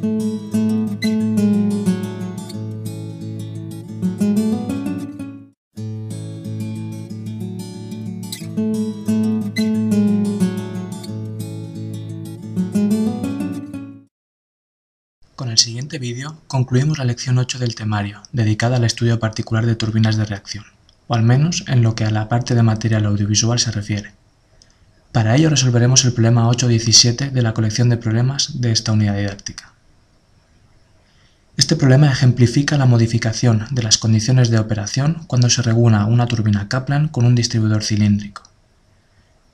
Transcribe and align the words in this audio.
Con 0.00 0.08
el 15.50 15.58
siguiente 15.58 15.98
vídeo 15.98 16.40
concluimos 16.46 16.98
la 16.98 17.04
lección 17.04 17.36
8 17.36 17.58
del 17.58 17.74
temario, 17.74 18.22
dedicada 18.32 18.76
al 18.76 18.84
estudio 18.84 19.20
particular 19.20 19.66
de 19.66 19.76
turbinas 19.76 20.16
de 20.16 20.24
reacción, 20.24 20.64
o 21.08 21.14
al 21.14 21.24
menos 21.24 21.64
en 21.66 21.82
lo 21.82 21.94
que 21.94 22.06
a 22.06 22.10
la 22.10 22.30
parte 22.30 22.54
de 22.54 22.62
material 22.62 23.04
audiovisual 23.04 23.58
se 23.58 23.70
refiere. 23.70 24.12
Para 25.12 25.36
ello 25.36 25.50
resolveremos 25.50 26.06
el 26.06 26.12
problema 26.12 26.48
8.17 26.48 27.32
de 27.32 27.42
la 27.42 27.52
colección 27.52 27.90
de 27.90 27.98
problemas 27.98 28.62
de 28.62 28.72
esta 28.72 28.92
unidad 28.92 29.16
didáctica. 29.16 29.69
Este 31.60 31.76
problema 31.76 32.10
ejemplifica 32.10 32.78
la 32.78 32.86
modificación 32.86 33.66
de 33.70 33.82
las 33.82 33.98
condiciones 33.98 34.48
de 34.48 34.58
operación 34.58 35.24
cuando 35.26 35.50
se 35.50 35.60
regula 35.60 36.06
una 36.06 36.26
turbina 36.26 36.68
Kaplan 36.68 37.08
con 37.08 37.26
un 37.26 37.34
distribuidor 37.34 37.84
cilíndrico. 37.84 38.44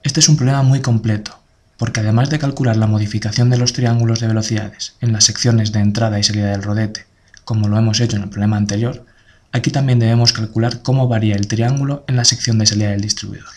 Este 0.04 0.20
es 0.20 0.28
un 0.28 0.36
problema 0.36 0.62
muy 0.62 0.80
completo, 0.80 1.36
porque 1.76 1.98
además 1.98 2.30
de 2.30 2.38
calcular 2.38 2.76
la 2.76 2.86
modificación 2.86 3.50
de 3.50 3.58
los 3.58 3.72
triángulos 3.72 4.20
de 4.20 4.28
velocidades 4.28 4.94
en 5.00 5.12
las 5.12 5.24
secciones 5.24 5.72
de 5.72 5.80
entrada 5.80 6.20
y 6.20 6.22
salida 6.22 6.52
del 6.52 6.62
rodete, 6.62 7.06
como 7.44 7.66
lo 7.66 7.76
hemos 7.76 7.98
hecho 7.98 8.14
en 8.14 8.22
el 8.22 8.28
problema 8.28 8.56
anterior, 8.56 9.04
aquí 9.50 9.72
también 9.72 9.98
debemos 9.98 10.32
calcular 10.32 10.82
cómo 10.82 11.08
varía 11.08 11.34
el 11.34 11.48
triángulo 11.48 12.04
en 12.06 12.14
la 12.14 12.24
sección 12.24 12.56
de 12.58 12.66
salida 12.66 12.90
del 12.90 13.00
distribuidor. 13.00 13.50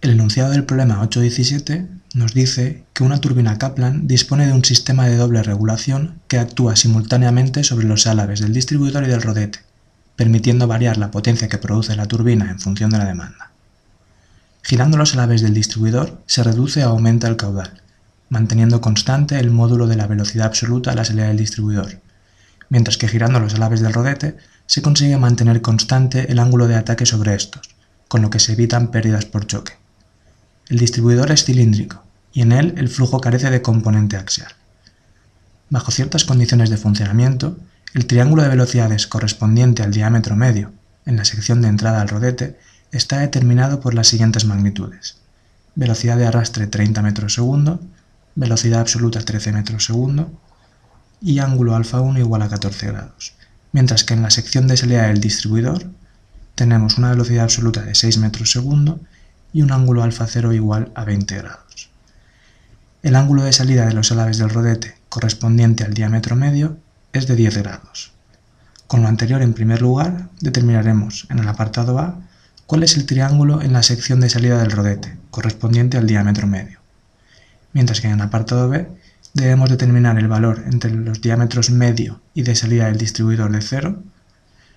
El 0.00 0.10
enunciado 0.10 0.50
del 0.50 0.64
problema 0.64 1.00
8.17 1.08 1.86
nos 2.14 2.32
dice 2.32 2.84
que 2.92 3.02
una 3.02 3.20
turbina 3.20 3.58
Kaplan 3.58 4.06
dispone 4.06 4.46
de 4.46 4.52
un 4.52 4.64
sistema 4.64 5.06
de 5.08 5.16
doble 5.16 5.42
regulación 5.42 6.20
que 6.28 6.38
actúa 6.38 6.76
simultáneamente 6.76 7.64
sobre 7.64 7.88
los 7.88 8.06
álabes 8.06 8.38
del 8.38 8.52
distribuidor 8.52 9.02
y 9.02 9.08
del 9.08 9.20
rodete, 9.20 9.58
permitiendo 10.14 10.68
variar 10.68 10.96
la 10.96 11.10
potencia 11.10 11.48
que 11.48 11.58
produce 11.58 11.96
la 11.96 12.06
turbina 12.06 12.48
en 12.48 12.60
función 12.60 12.90
de 12.90 12.98
la 12.98 13.04
demanda. 13.04 13.50
Girando 14.62 14.96
los 14.96 15.12
alaves 15.14 15.42
del 15.42 15.54
distribuidor, 15.54 16.22
se 16.26 16.44
reduce 16.44 16.84
o 16.84 16.90
aumenta 16.90 17.26
el 17.26 17.36
caudal, 17.36 17.82
manteniendo 18.28 18.80
constante 18.80 19.40
el 19.40 19.50
módulo 19.50 19.88
de 19.88 19.96
la 19.96 20.06
velocidad 20.06 20.46
absoluta 20.46 20.92
a 20.92 20.94
la 20.94 21.04
salida 21.04 21.26
del 21.26 21.36
distribuidor, 21.36 22.00
mientras 22.68 22.96
que 22.96 23.08
girando 23.08 23.40
los 23.40 23.56
alaves 23.56 23.80
del 23.80 23.92
rodete 23.92 24.36
se 24.66 24.82
consigue 24.82 25.18
mantener 25.18 25.60
constante 25.62 26.30
el 26.30 26.38
ángulo 26.38 26.68
de 26.68 26.76
ataque 26.76 27.06
sobre 27.06 27.34
estos, 27.34 27.62
con 28.06 28.22
lo 28.22 28.30
que 28.30 28.38
se 28.38 28.52
evitan 28.52 28.92
pérdidas 28.92 29.24
por 29.24 29.48
choque. 29.48 29.72
El 30.68 30.78
distribuidor 30.78 31.30
es 31.30 31.44
cilíndrico, 31.44 32.03
y 32.34 32.42
en 32.42 32.52
él 32.52 32.74
el 32.76 32.88
flujo 32.88 33.20
carece 33.20 33.48
de 33.48 33.62
componente 33.62 34.16
axial. 34.16 34.52
Bajo 35.70 35.92
ciertas 35.92 36.24
condiciones 36.24 36.68
de 36.68 36.76
funcionamiento, 36.76 37.56
el 37.94 38.06
triángulo 38.06 38.42
de 38.42 38.48
velocidades 38.48 39.06
correspondiente 39.06 39.82
al 39.82 39.92
diámetro 39.92 40.34
medio, 40.36 40.72
en 41.06 41.16
la 41.16 41.24
sección 41.24 41.62
de 41.62 41.68
entrada 41.68 42.02
al 42.02 42.08
rodete, 42.08 42.58
está 42.90 43.20
determinado 43.20 43.80
por 43.80 43.94
las 43.94 44.08
siguientes 44.08 44.44
magnitudes. 44.44 45.16
Velocidad 45.76 46.16
de 46.16 46.26
arrastre 46.26 46.66
30 46.66 47.02
metros 47.02 47.34
segundo, 47.34 47.80
velocidad 48.34 48.80
absoluta 48.80 49.20
13 49.20 49.52
metros 49.52 49.84
segundo 49.84 50.32
y 51.20 51.38
ángulo 51.38 51.76
alfa 51.76 52.00
1 52.00 52.18
igual 52.18 52.42
a 52.42 52.48
14 52.48 52.88
grados. 52.88 53.34
Mientras 53.72 54.02
que 54.04 54.14
en 54.14 54.22
la 54.22 54.30
sección 54.30 54.66
de 54.66 54.76
salida 54.76 55.06
del 55.06 55.20
distribuidor 55.20 55.86
tenemos 56.54 56.98
una 56.98 57.10
velocidad 57.10 57.44
absoluta 57.44 57.82
de 57.82 57.94
6 57.94 58.18
metros 58.18 58.50
segundo 58.50 59.00
y 59.52 59.62
un 59.62 59.72
ángulo 59.72 60.02
alfa 60.02 60.26
0 60.26 60.52
igual 60.52 60.92
a 60.94 61.04
20 61.04 61.36
grados. 61.36 61.63
El 63.04 63.16
ángulo 63.16 63.42
de 63.42 63.52
salida 63.52 63.84
de 63.84 63.92
los 63.92 64.10
alaves 64.12 64.38
del 64.38 64.48
rodete 64.48 64.94
correspondiente 65.10 65.84
al 65.84 65.92
diámetro 65.92 66.36
medio 66.36 66.78
es 67.12 67.26
de 67.26 67.36
10 67.36 67.58
grados. 67.58 68.12
Con 68.86 69.02
lo 69.02 69.08
anterior 69.08 69.42
en 69.42 69.52
primer 69.52 69.82
lugar 69.82 70.30
determinaremos 70.40 71.26
en 71.28 71.38
el 71.38 71.46
apartado 71.46 71.98
A 71.98 72.16
¿Cuál 72.64 72.82
es 72.82 72.96
el 72.96 73.04
triángulo 73.04 73.60
en 73.60 73.74
la 73.74 73.82
sección 73.82 74.20
de 74.20 74.30
salida 74.30 74.56
del 74.56 74.70
rodete, 74.70 75.18
correspondiente 75.30 75.98
al 75.98 76.06
diámetro 76.06 76.46
medio? 76.46 76.78
Mientras 77.74 78.00
que 78.00 78.06
en 78.06 78.14
el 78.14 78.22
apartado 78.22 78.70
B 78.70 78.88
debemos 79.34 79.68
determinar 79.68 80.18
el 80.18 80.26
valor 80.26 80.64
entre 80.64 80.90
los 80.90 81.20
diámetros 81.20 81.68
medio 81.68 82.22
y 82.32 82.42
de 82.42 82.56
salida 82.56 82.86
del 82.86 82.96
distribuidor 82.96 83.52
de 83.52 83.60
cero, 83.60 84.02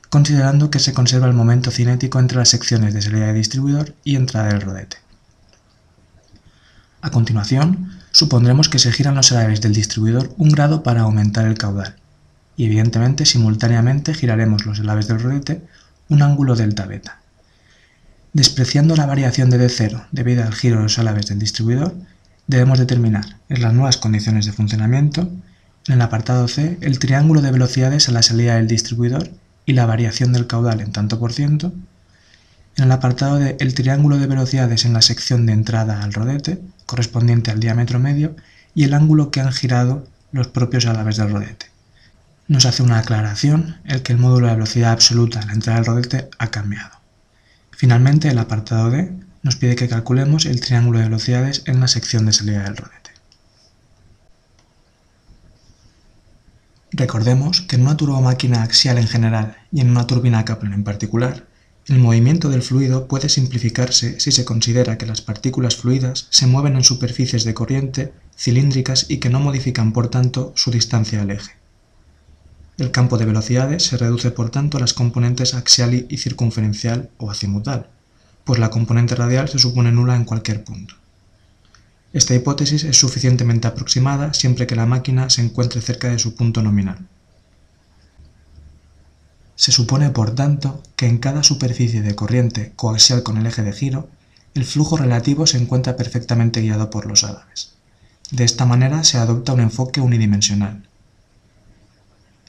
considerando 0.10 0.70
que 0.70 0.80
se 0.80 0.94
conserva 0.94 1.28
el 1.28 1.34
momento 1.34 1.72
cinético 1.72 2.20
entre 2.20 2.40
las 2.40 2.50
secciones 2.50 2.94
de 2.94 3.02
salida 3.02 3.28
del 3.28 3.38
distribuidor 3.38 3.96
y 4.04 4.18
entrada 4.18 4.50
del 4.50 4.60
rodete. 4.60 4.98
A 7.02 7.10
continuación, 7.10 7.90
supondremos 8.18 8.68
que 8.68 8.80
se 8.80 8.92
giran 8.92 9.14
los 9.14 9.32
alaves 9.32 9.62
del 9.62 9.76
distribuidor 9.76 10.34
un 10.40 10.50
grado 10.50 10.82
para 10.82 11.02
aumentar 11.02 11.46
el 11.46 11.56
caudal, 11.56 11.98
y 12.56 12.66
evidentemente 12.66 13.28
simultáneamente 13.28 14.16
giraremos 14.16 14.66
los 14.66 14.80
alaves 14.80 15.08
del 15.08 15.20
rodete 15.20 15.62
un 16.10 16.24
ángulo 16.24 16.56
delta 16.56 16.88
beta. 16.88 17.20
Despreciando 18.34 18.96
la 18.96 19.06
variación 19.06 19.52
de 19.52 19.60
D0 19.60 20.08
debido 20.12 20.44
al 20.44 20.56
giro 20.56 20.78
de 20.78 20.84
los 20.84 20.98
alaves 20.98 21.28
del 21.28 21.38
distribuidor, 21.38 21.94
debemos 22.48 22.80
determinar, 22.80 23.38
en 23.50 23.62
las 23.62 23.76
nuevas 23.76 23.98
condiciones 23.98 24.48
de 24.48 24.52
funcionamiento, 24.52 25.30
en 25.88 25.94
el 25.94 26.02
apartado 26.02 26.48
C, 26.48 26.80
el 26.82 26.98
triángulo 26.98 27.42
de 27.42 27.52
velocidades 27.52 28.10
a 28.10 28.14
la 28.14 28.24
salida 28.24 28.56
del 28.56 28.68
distribuidor 28.68 29.30
y 29.68 29.74
la 29.74 29.86
variación 29.86 30.34
del 30.34 30.48
caudal 30.48 30.82
en 30.82 30.92
tanto 30.92 31.20
por 31.20 31.34
ciento, 31.34 31.72
en 32.78 32.84
el 32.84 32.92
apartado 32.92 33.38
de 33.38 33.58
el 33.60 33.74
triángulo 33.74 34.18
de 34.18 34.28
velocidades 34.28 34.86
en 34.86 34.94
la 34.94 35.02
sección 35.02 35.46
de 35.46 35.54
entrada 35.54 36.04
al 36.04 36.14
rodete, 36.14 36.62
correspondiente 36.86 37.50
al 37.50 37.60
diámetro 37.60 38.00
medio, 38.00 38.36
y 38.76 38.84
el 38.84 38.94
ángulo 38.94 39.32
que 39.32 39.42
han 39.42 39.52
girado 39.52 40.08
los 40.32 40.48
propios 40.48 40.86
alaves 40.86 41.18
del 41.18 41.32
rodete. 41.32 41.66
Nos 42.48 42.66
hace 42.66 42.84
una 42.84 43.00
aclaración 43.00 43.78
el 43.84 44.04
que 44.04 44.14
el 44.14 44.20
módulo 44.20 44.48
de 44.48 44.54
velocidad 44.54 44.92
absoluta 44.92 45.40
a 45.40 45.46
la 45.48 45.54
entrada 45.54 45.80
del 45.80 45.88
rodete 45.88 46.30
ha 46.38 46.48
cambiado. 46.48 46.96
Finalmente, 47.72 48.30
el 48.30 48.38
apartado 48.38 48.92
D 48.92 49.12
nos 49.42 49.56
pide 49.56 49.76
que 49.76 49.90
calculemos 49.90 50.46
el 50.46 50.62
triángulo 50.62 51.00
de 51.00 51.06
velocidades 51.06 51.64
en 51.66 51.80
la 51.80 51.88
sección 51.88 52.26
de 52.26 52.34
salida 52.34 52.64
del 52.64 52.78
rodete. 52.78 53.12
Recordemos 56.92 57.62
que 57.62 57.76
en 57.76 57.82
una 57.84 57.98
turbomáquina 57.98 58.62
axial 58.62 58.98
en 58.98 59.08
general 59.08 59.58
y 59.72 59.82
en 59.82 59.90
una 59.90 60.08
turbina 60.08 60.46
Kaplan 60.46 60.74
en 60.74 60.84
particular, 60.84 61.46
el 61.88 62.00
movimiento 62.00 62.50
del 62.50 62.64
fluido 62.64 63.08
puede 63.08 63.30
simplificarse 63.30 64.20
si 64.20 64.34
se 64.34 64.44
considera 64.44 64.98
que 64.98 65.06
las 65.06 65.22
partículas 65.22 65.78
fluidas 65.78 66.28
se 66.32 66.46
mueven 66.46 66.76
en 66.76 66.84
superficies 66.84 67.46
de 67.46 67.54
corriente 67.54 68.12
cilíndricas 68.38 69.06
y 69.10 69.18
que 69.18 69.30
no 69.30 69.40
modifican 69.40 69.94
por 69.94 70.10
tanto 70.10 70.52
su 70.56 70.70
distancia 70.70 71.22
al 71.22 71.32
eje. 71.32 71.52
El 72.78 72.92
campo 72.92 73.18
de 73.18 73.26
velocidades 73.26 73.84
se 73.84 73.98
reduce 73.98 74.32
por 74.32 74.50
tanto 74.50 74.78
a 74.78 74.82
las 74.82 74.94
componentes 74.94 75.54
axial 75.54 76.06
y 76.10 76.18
circunferencial 76.18 77.10
o 77.18 77.32
azimutal, 77.32 77.88
pues 78.44 78.60
la 78.60 78.70
componente 78.70 79.16
radial 79.16 79.48
se 79.48 79.58
supone 79.58 79.92
nula 79.94 80.16
en 80.18 80.26
cualquier 80.26 80.66
punto. 80.66 80.96
Esta 82.12 82.36
hipótesis 82.36 82.84
es 82.84 82.98
suficientemente 82.98 83.68
aproximada 83.68 84.34
siempre 84.34 84.68
que 84.68 84.76
la 84.76 84.86
máquina 84.86 85.30
se 85.30 85.42
encuentre 85.42 85.82
cerca 85.82 86.10
de 86.10 86.20
su 86.20 86.36
punto 86.36 86.62
nominal. 86.62 87.08
Se 89.58 89.74
supone, 89.74 90.12
por 90.12 90.34
tanto, 90.34 90.82
que 90.96 91.08
en 91.08 91.18
cada 91.18 91.44
superficie 91.44 92.02
de 92.02 92.16
corriente 92.16 92.72
coaxial 92.78 93.24
con 93.24 93.38
el 93.38 93.46
eje 93.46 93.64
de 93.64 93.74
giro, 93.74 94.08
el 94.54 94.64
flujo 94.64 94.96
relativo 94.96 95.46
se 95.46 95.58
encuentra 95.58 95.98
perfectamente 95.98 96.62
guiado 96.62 96.90
por 96.90 97.06
los 97.06 97.26
álabes. 97.26 97.74
De 98.32 98.46
esta 98.46 98.66
manera 98.66 99.04
se 99.04 99.18
adopta 99.18 99.52
un 99.52 99.60
enfoque 99.60 100.00
unidimensional, 100.00 100.88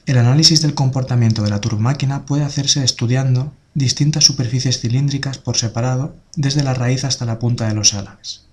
el 0.09 0.17
análisis 0.17 0.63
del 0.63 0.73
comportamiento 0.73 1.43
de 1.43 1.51
la 1.51 1.61
turbomáquina 1.61 2.25
puede 2.25 2.43
hacerse 2.43 2.83
estudiando 2.83 3.53
distintas 3.75 4.23
superficies 4.23 4.79
cilíndricas 4.79 5.37
por 5.37 5.55
separado 5.55 6.15
desde 6.35 6.63
la 6.63 6.73
raíz 6.73 7.03
hasta 7.03 7.25
la 7.25 7.37
punta 7.37 7.67
de 7.67 7.75
los 7.75 7.93
álabes. 7.93 8.47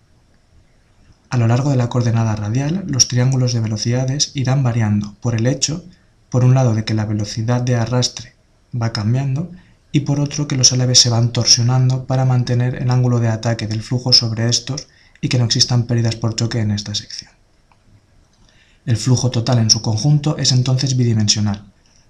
A 1.31 1.39
lo 1.39 1.47
largo 1.49 1.71
de 1.71 1.77
la 1.77 1.89
coordenada 1.89 2.37
radial, 2.37 2.85
los 2.87 3.09
triángulos 3.09 3.55
de 3.55 3.61
velocidades 3.61 4.33
irán 4.35 4.63
variando 4.63 5.15
por 5.23 5.35
el 5.35 5.47
hecho, 5.47 5.83
por 6.29 6.45
un 6.45 6.53
lado, 6.53 6.75
de 6.75 6.85
que 6.85 6.93
la 6.93 7.07
velocidad 7.07 7.63
de 7.63 7.77
arrastre 7.77 8.35
va 8.81 8.93
cambiando 8.93 9.51
y 9.93 10.01
por 10.01 10.21
otro 10.21 10.47
que 10.47 10.57
los 10.57 10.73
álabes 10.73 11.01
se 11.01 11.09
van 11.09 11.33
torsionando 11.33 12.07
para 12.07 12.25
mantener 12.25 12.75
el 12.77 12.91
ángulo 12.91 13.19
de 13.21 13.29
ataque 13.29 13.67
del 13.67 13.83
flujo 13.83 14.13
sobre 14.13 14.49
estos 14.49 14.89
y 15.21 15.29
que 15.29 15.39
no 15.39 15.47
existan 15.47 15.85
pérdidas 15.87 16.17
por 16.17 16.37
choque 16.37 16.61
en 16.61 16.71
esta 16.71 16.95
sección. 16.95 17.31
El 18.85 18.97
flujo 18.97 19.31
total 19.31 19.59
en 19.59 19.71
su 19.71 19.83
conjunto 19.83 20.37
es 20.39 20.53
entonces 20.53 20.97
bidimensional, 20.97 21.65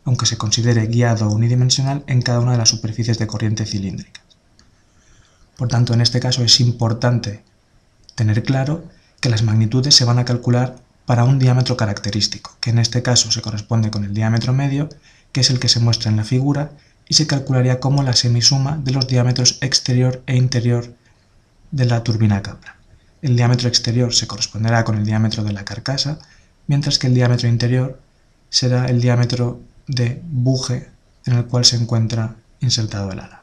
aunque 0.05 0.27
se 0.27 0.37
considere 0.37 0.87
guiado 0.87 1.31
unidimensional 1.31 2.05
en 2.07 2.23
cada 2.23 2.41
una 2.41 2.53
de 2.53 2.59
las 2.59 2.69
superficies 2.69 3.19
de 3.19 3.27
corriente 3.27 3.65
cilíndrica. 3.65 4.21
Por 5.57 5.69
tanto, 5.69 5.95
en 5.95 6.01
este 6.01 6.21
caso 6.21 6.45
es 6.45 6.61
importante 6.61 7.43
tener 8.15 8.43
claro 8.43 8.85
que 9.21 9.31
las 9.31 9.43
magnitudes 9.43 9.95
se 9.95 10.05
van 10.05 10.19
a 10.19 10.25
calcular 10.25 10.77
para 11.07 11.25
un 11.25 11.39
diámetro 11.39 11.77
característico, 11.77 12.57
que 12.61 12.71
en 12.71 12.79
este 12.79 13.03
caso 13.03 13.31
se 13.31 13.41
corresponde 13.41 13.91
con 13.91 14.05
el 14.05 14.13
diámetro 14.13 14.53
medio, 14.53 14.89
que 15.37 15.43
es 15.43 15.51
el 15.51 15.61
que 15.61 15.69
se 15.69 15.81
muestra 15.81 16.11
en 16.11 16.17
la 16.17 16.25
figura, 16.25 16.71
y 17.07 17.13
se 17.13 17.27
calcularía 17.27 17.79
como 17.79 18.03
la 18.03 18.15
semisuma 18.15 18.79
de 18.79 18.93
los 18.93 19.07
diámetros 19.07 19.59
exterior 19.61 20.23
e 20.25 20.35
interior 20.35 20.95
de 21.73 21.85
la 21.85 22.03
turbina 22.03 22.41
Capra. 22.41 22.77
El 23.21 23.37
diámetro 23.37 23.69
exterior 23.69 24.15
se 24.15 24.27
corresponderá 24.27 24.83
con 24.83 24.97
el 24.97 25.05
diámetro 25.05 25.45
de 25.45 25.53
la 25.53 25.67
carcasa 25.67 26.21
mientras 26.67 26.99
que 26.99 27.09
el 27.09 27.15
diámetro 27.15 27.49
interior 27.49 28.01
será 28.49 28.87
el 28.87 28.99
diámetro 28.99 29.61
de 29.87 30.23
buje 30.25 30.89
en 31.27 31.35
el 31.35 31.45
cual 31.45 31.67
se 31.67 31.77
encuentra 31.77 32.37
insertado 32.61 33.13
el 33.13 33.21
ala. 33.21 33.43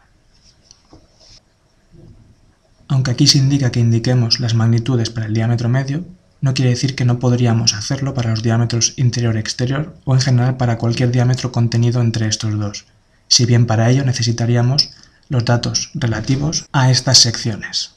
Aunque 2.88 3.12
aquí 3.12 3.28
se 3.28 3.38
indica 3.38 3.72
que 3.72 3.82
indiquemos 3.82 4.40
las 4.40 4.56
magnitudes 4.56 5.12
para 5.12 5.28
el 5.28 5.36
diámetro 5.36 5.70
medio, 5.70 6.04
no 6.44 6.54
quiere 6.54 6.72
decir 6.72 6.94
que 6.94 7.06
no 7.06 7.20
podríamos 7.20 7.74
hacerlo 7.74 8.14
para 8.14 8.32
los 8.32 8.44
diámetros 8.44 8.96
interior-exterior 8.98 9.96
o 10.04 10.14
en 10.14 10.20
general 10.20 10.58
para 10.58 10.78
cualquier 10.78 11.10
diámetro 11.10 11.54
contenido 11.54 12.02
entre 12.02 12.28
estos 12.28 12.60
dos, 12.60 12.86
si 13.30 13.46
bien 13.46 13.66
para 13.66 13.90
ello 13.90 14.04
necesitaríamos 14.04 14.90
los 15.30 15.46
datos 15.46 15.90
relativos 15.94 16.66
a 16.74 16.92
estas 16.92 17.20
secciones. 17.20 17.96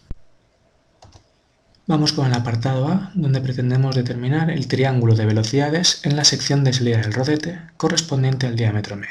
Vamos 1.88 2.12
con 2.12 2.26
el 2.28 2.34
apartado 2.34 2.86
A, 2.86 3.10
donde 3.14 3.40
pretendemos 3.40 3.96
determinar 3.96 4.48
el 4.48 4.68
triángulo 4.68 5.16
de 5.16 5.26
velocidades 5.26 6.00
en 6.04 6.14
la 6.14 6.22
sección 6.22 6.62
de 6.62 6.72
salida 6.72 6.98
del 6.98 7.14
rodete 7.14 7.60
correspondiente 7.76 8.46
al 8.46 8.54
diámetro 8.54 8.94
medio. 8.94 9.10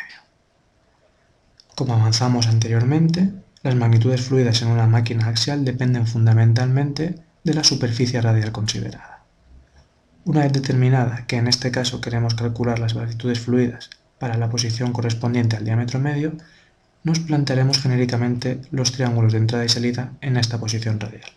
Como 1.75 1.93
avanzamos 1.93 2.47
anteriormente, 2.47 3.33
las 3.63 3.75
magnitudes 3.75 4.21
fluidas 4.21 4.61
en 4.61 4.69
una 4.69 4.87
máquina 4.87 5.27
axial 5.27 5.65
dependen 5.65 6.07
fundamentalmente 6.07 7.15
de 7.43 7.53
la 7.53 7.65
superficie 7.65 8.21
radial 8.21 8.53
considerada. 8.53 9.14
Una 10.25 10.41
vez 10.41 10.53
determinada 10.53 11.27
que 11.27 11.37
en 11.37 11.47
este 11.47 11.69
caso 11.69 12.01
queremos 12.01 12.33
calcular 12.33 12.79
las 12.79 12.95
magnitudes 12.95 13.39
fluidas 13.39 13.91
para 14.17 14.37
la 14.37 14.49
posición 14.49 14.91
correspondiente 14.91 15.55
al 15.55 15.65
diámetro 15.65 15.99
medio, 15.99 16.33
nos 17.03 17.19
plantearemos 17.19 17.79
genéricamente 17.79 18.59
los 18.71 18.91
triángulos 18.91 19.33
de 19.33 19.37
entrada 19.37 19.65
y 19.65 19.69
salida 19.69 20.13
en 20.21 20.37
esta 20.37 20.59
posición 20.59 20.99
radial. 20.99 21.29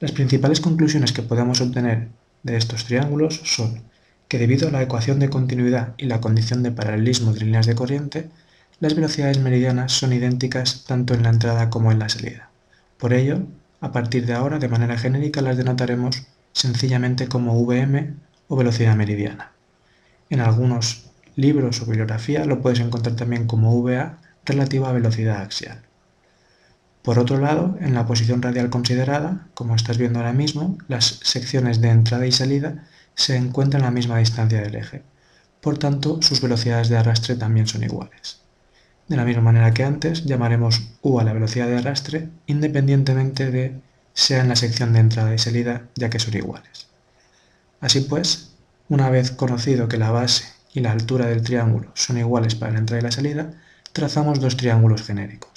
Las 0.00 0.10
principales 0.10 0.60
conclusiones 0.60 1.12
que 1.12 1.22
podemos 1.22 1.60
obtener 1.60 2.08
de 2.42 2.56
estos 2.56 2.86
triángulos 2.86 3.40
son 3.44 3.82
que 4.26 4.38
debido 4.38 4.66
a 4.66 4.72
la 4.72 4.82
ecuación 4.82 5.20
de 5.20 5.30
continuidad 5.30 5.94
y 5.96 6.06
la 6.06 6.20
condición 6.20 6.64
de 6.64 6.72
paralelismo 6.72 7.32
de 7.32 7.40
líneas 7.44 7.66
de 7.66 7.76
corriente, 7.76 8.30
las 8.80 8.96
velocidades 8.96 9.38
meridianas 9.38 9.92
son 9.92 10.12
idénticas 10.12 10.82
tanto 10.88 11.14
en 11.14 11.22
la 11.22 11.30
entrada 11.30 11.70
como 11.70 11.92
en 11.92 12.00
la 12.00 12.08
salida. 12.08 12.50
Por 12.98 13.12
ello, 13.12 13.42
a 13.80 13.92
partir 13.92 14.26
de 14.26 14.32
ahora, 14.32 14.58
de 14.58 14.68
manera 14.68 14.98
genérica, 14.98 15.40
las 15.40 15.56
denotaremos 15.56 16.26
sencillamente 16.52 17.28
como 17.28 17.64
Vm 17.64 18.14
o 18.48 18.56
velocidad 18.56 18.96
meridiana. 18.96 19.52
En 20.28 20.40
algunos 20.40 21.10
libros 21.36 21.80
o 21.80 21.86
bibliografía 21.86 22.44
lo 22.44 22.60
puedes 22.60 22.80
encontrar 22.80 23.16
también 23.16 23.46
como 23.46 23.82
VA 23.82 24.18
relativa 24.44 24.88
a 24.88 24.92
velocidad 24.92 25.42
axial. 25.42 25.82
Por 27.02 27.18
otro 27.18 27.38
lado, 27.38 27.76
en 27.80 27.94
la 27.94 28.06
posición 28.06 28.42
radial 28.42 28.68
considerada, 28.68 29.46
como 29.54 29.74
estás 29.74 29.96
viendo 29.96 30.18
ahora 30.18 30.34
mismo, 30.34 30.76
las 30.86 31.20
secciones 31.22 31.80
de 31.80 31.88
entrada 31.88 32.26
y 32.26 32.32
salida 32.32 32.84
se 33.14 33.36
encuentran 33.36 33.82
a 33.82 33.86
la 33.86 33.90
misma 33.90 34.18
distancia 34.18 34.60
del 34.60 34.74
eje. 34.74 35.02
Por 35.60 35.78
tanto, 35.78 36.20
sus 36.20 36.40
velocidades 36.40 36.88
de 36.88 36.98
arrastre 36.98 37.36
también 37.36 37.66
son 37.66 37.82
iguales. 37.84 38.40
De 39.08 39.16
la 39.16 39.24
misma 39.24 39.42
manera 39.42 39.72
que 39.72 39.84
antes, 39.84 40.24
llamaremos 40.24 40.82
U 41.02 41.18
a 41.18 41.24
la 41.24 41.32
velocidad 41.32 41.66
de 41.66 41.78
arrastre 41.78 42.28
independientemente 42.46 43.50
de 43.50 43.80
sea 44.14 44.40
en 44.40 44.48
la 44.48 44.56
sección 44.56 44.92
de 44.92 45.00
entrada 45.00 45.34
y 45.34 45.38
salida, 45.38 45.82
ya 45.94 46.10
que 46.10 46.18
son 46.18 46.34
iguales. 46.34 46.88
Así 47.80 48.00
pues, 48.00 48.50
una 48.88 49.10
vez 49.10 49.30
conocido 49.30 49.88
que 49.88 49.96
la 49.96 50.10
base 50.10 50.44
y 50.74 50.80
la 50.80 50.92
altura 50.92 51.26
del 51.26 51.42
triángulo 51.42 51.90
son 51.94 52.18
iguales 52.18 52.54
para 52.54 52.72
la 52.72 52.78
entrada 52.78 53.00
y 53.00 53.04
la 53.04 53.12
salida, 53.12 53.52
trazamos 53.92 54.40
dos 54.40 54.56
triángulos 54.56 55.02
genéricos. 55.02 55.50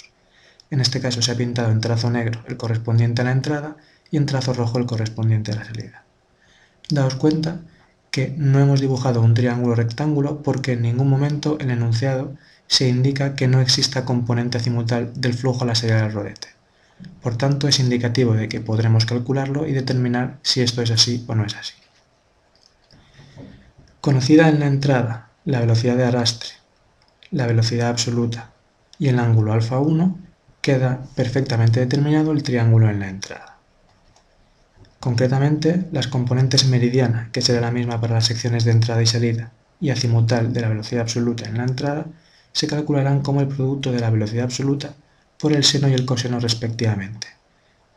En 0.69 0.79
este 0.81 1.01
caso 1.01 1.21
se 1.21 1.31
ha 1.31 1.35
pintado 1.35 1.71
en 1.71 1.81
trazo 1.81 2.09
negro 2.09 2.43
el 2.47 2.57
correspondiente 2.57 3.21
a 3.21 3.25
la 3.25 3.31
entrada 3.31 3.77
y 4.09 4.17
en 4.17 4.25
trazo 4.25 4.53
rojo 4.53 4.79
el 4.79 4.85
correspondiente 4.85 5.51
a 5.51 5.55
la 5.55 5.65
salida. 5.65 6.03
Daos 6.89 7.15
cuenta 7.15 7.61
que 8.09 8.33
no 8.37 8.59
hemos 8.59 8.81
dibujado 8.81 9.21
un 9.21 9.33
triángulo 9.33 9.75
rectángulo 9.75 10.43
porque 10.43 10.73
en 10.73 10.83
ningún 10.83 11.09
momento 11.09 11.57
en 11.59 11.71
el 11.71 11.77
enunciado 11.77 12.35
se 12.67 12.87
indica 12.87 13.35
que 13.35 13.47
no 13.47 13.59
exista 13.59 14.05
componente 14.05 14.57
azimutal 14.57 15.11
del 15.15 15.33
flujo 15.33 15.63
a 15.63 15.67
la 15.67 15.75
salida 15.75 16.03
del 16.03 16.13
rodete. 16.13 16.52
Por 17.21 17.37
tanto, 17.37 17.67
es 17.67 17.79
indicativo 17.79 18.33
de 18.33 18.49
que 18.49 18.61
podremos 18.61 19.05
calcularlo 19.05 19.67
y 19.67 19.71
determinar 19.71 20.39
si 20.41 20.61
esto 20.61 20.81
es 20.81 20.91
así 20.91 21.23
o 21.27 21.35
no 21.35 21.45
es 21.45 21.55
así. 21.55 21.73
Conocida 24.01 24.49
en 24.49 24.59
la 24.59 24.67
entrada 24.67 25.29
la 25.45 25.59
velocidad 25.59 25.95
de 25.95 26.05
arrastre, 26.05 26.49
la 27.31 27.47
velocidad 27.47 27.89
absoluta 27.89 28.51
y 28.99 29.07
el 29.07 29.19
ángulo 29.19 29.53
alfa 29.53 29.79
1, 29.79 30.19
queda 30.61 31.05
perfectamente 31.15 31.79
determinado 31.79 32.31
el 32.31 32.43
triángulo 32.43 32.89
en 32.89 32.99
la 32.99 33.09
entrada. 33.09 33.57
Concretamente, 34.99 35.87
las 35.91 36.07
componentes 36.07 36.65
meridiana, 36.67 37.29
que 37.33 37.41
será 37.41 37.59
la 37.59 37.71
misma 37.71 37.99
para 37.99 38.13
las 38.13 38.25
secciones 38.25 38.63
de 38.63 38.71
entrada 38.71 39.01
y 39.01 39.05
salida, 39.05 39.51
y 39.81 39.89
azimutal 39.89 40.53
de 40.53 40.61
la 40.61 40.69
velocidad 40.69 41.01
absoluta 41.01 41.49
en 41.49 41.57
la 41.57 41.63
entrada, 41.63 42.05
se 42.53 42.67
calcularán 42.67 43.21
como 43.21 43.41
el 43.41 43.47
producto 43.47 43.91
de 43.91 43.99
la 43.99 44.09
velocidad 44.09 44.45
absoluta 44.45 44.93
por 45.39 45.53
el 45.53 45.63
seno 45.63 45.87
y 45.89 45.93
el 45.93 46.05
coseno 46.05 46.39
respectivamente, 46.39 47.27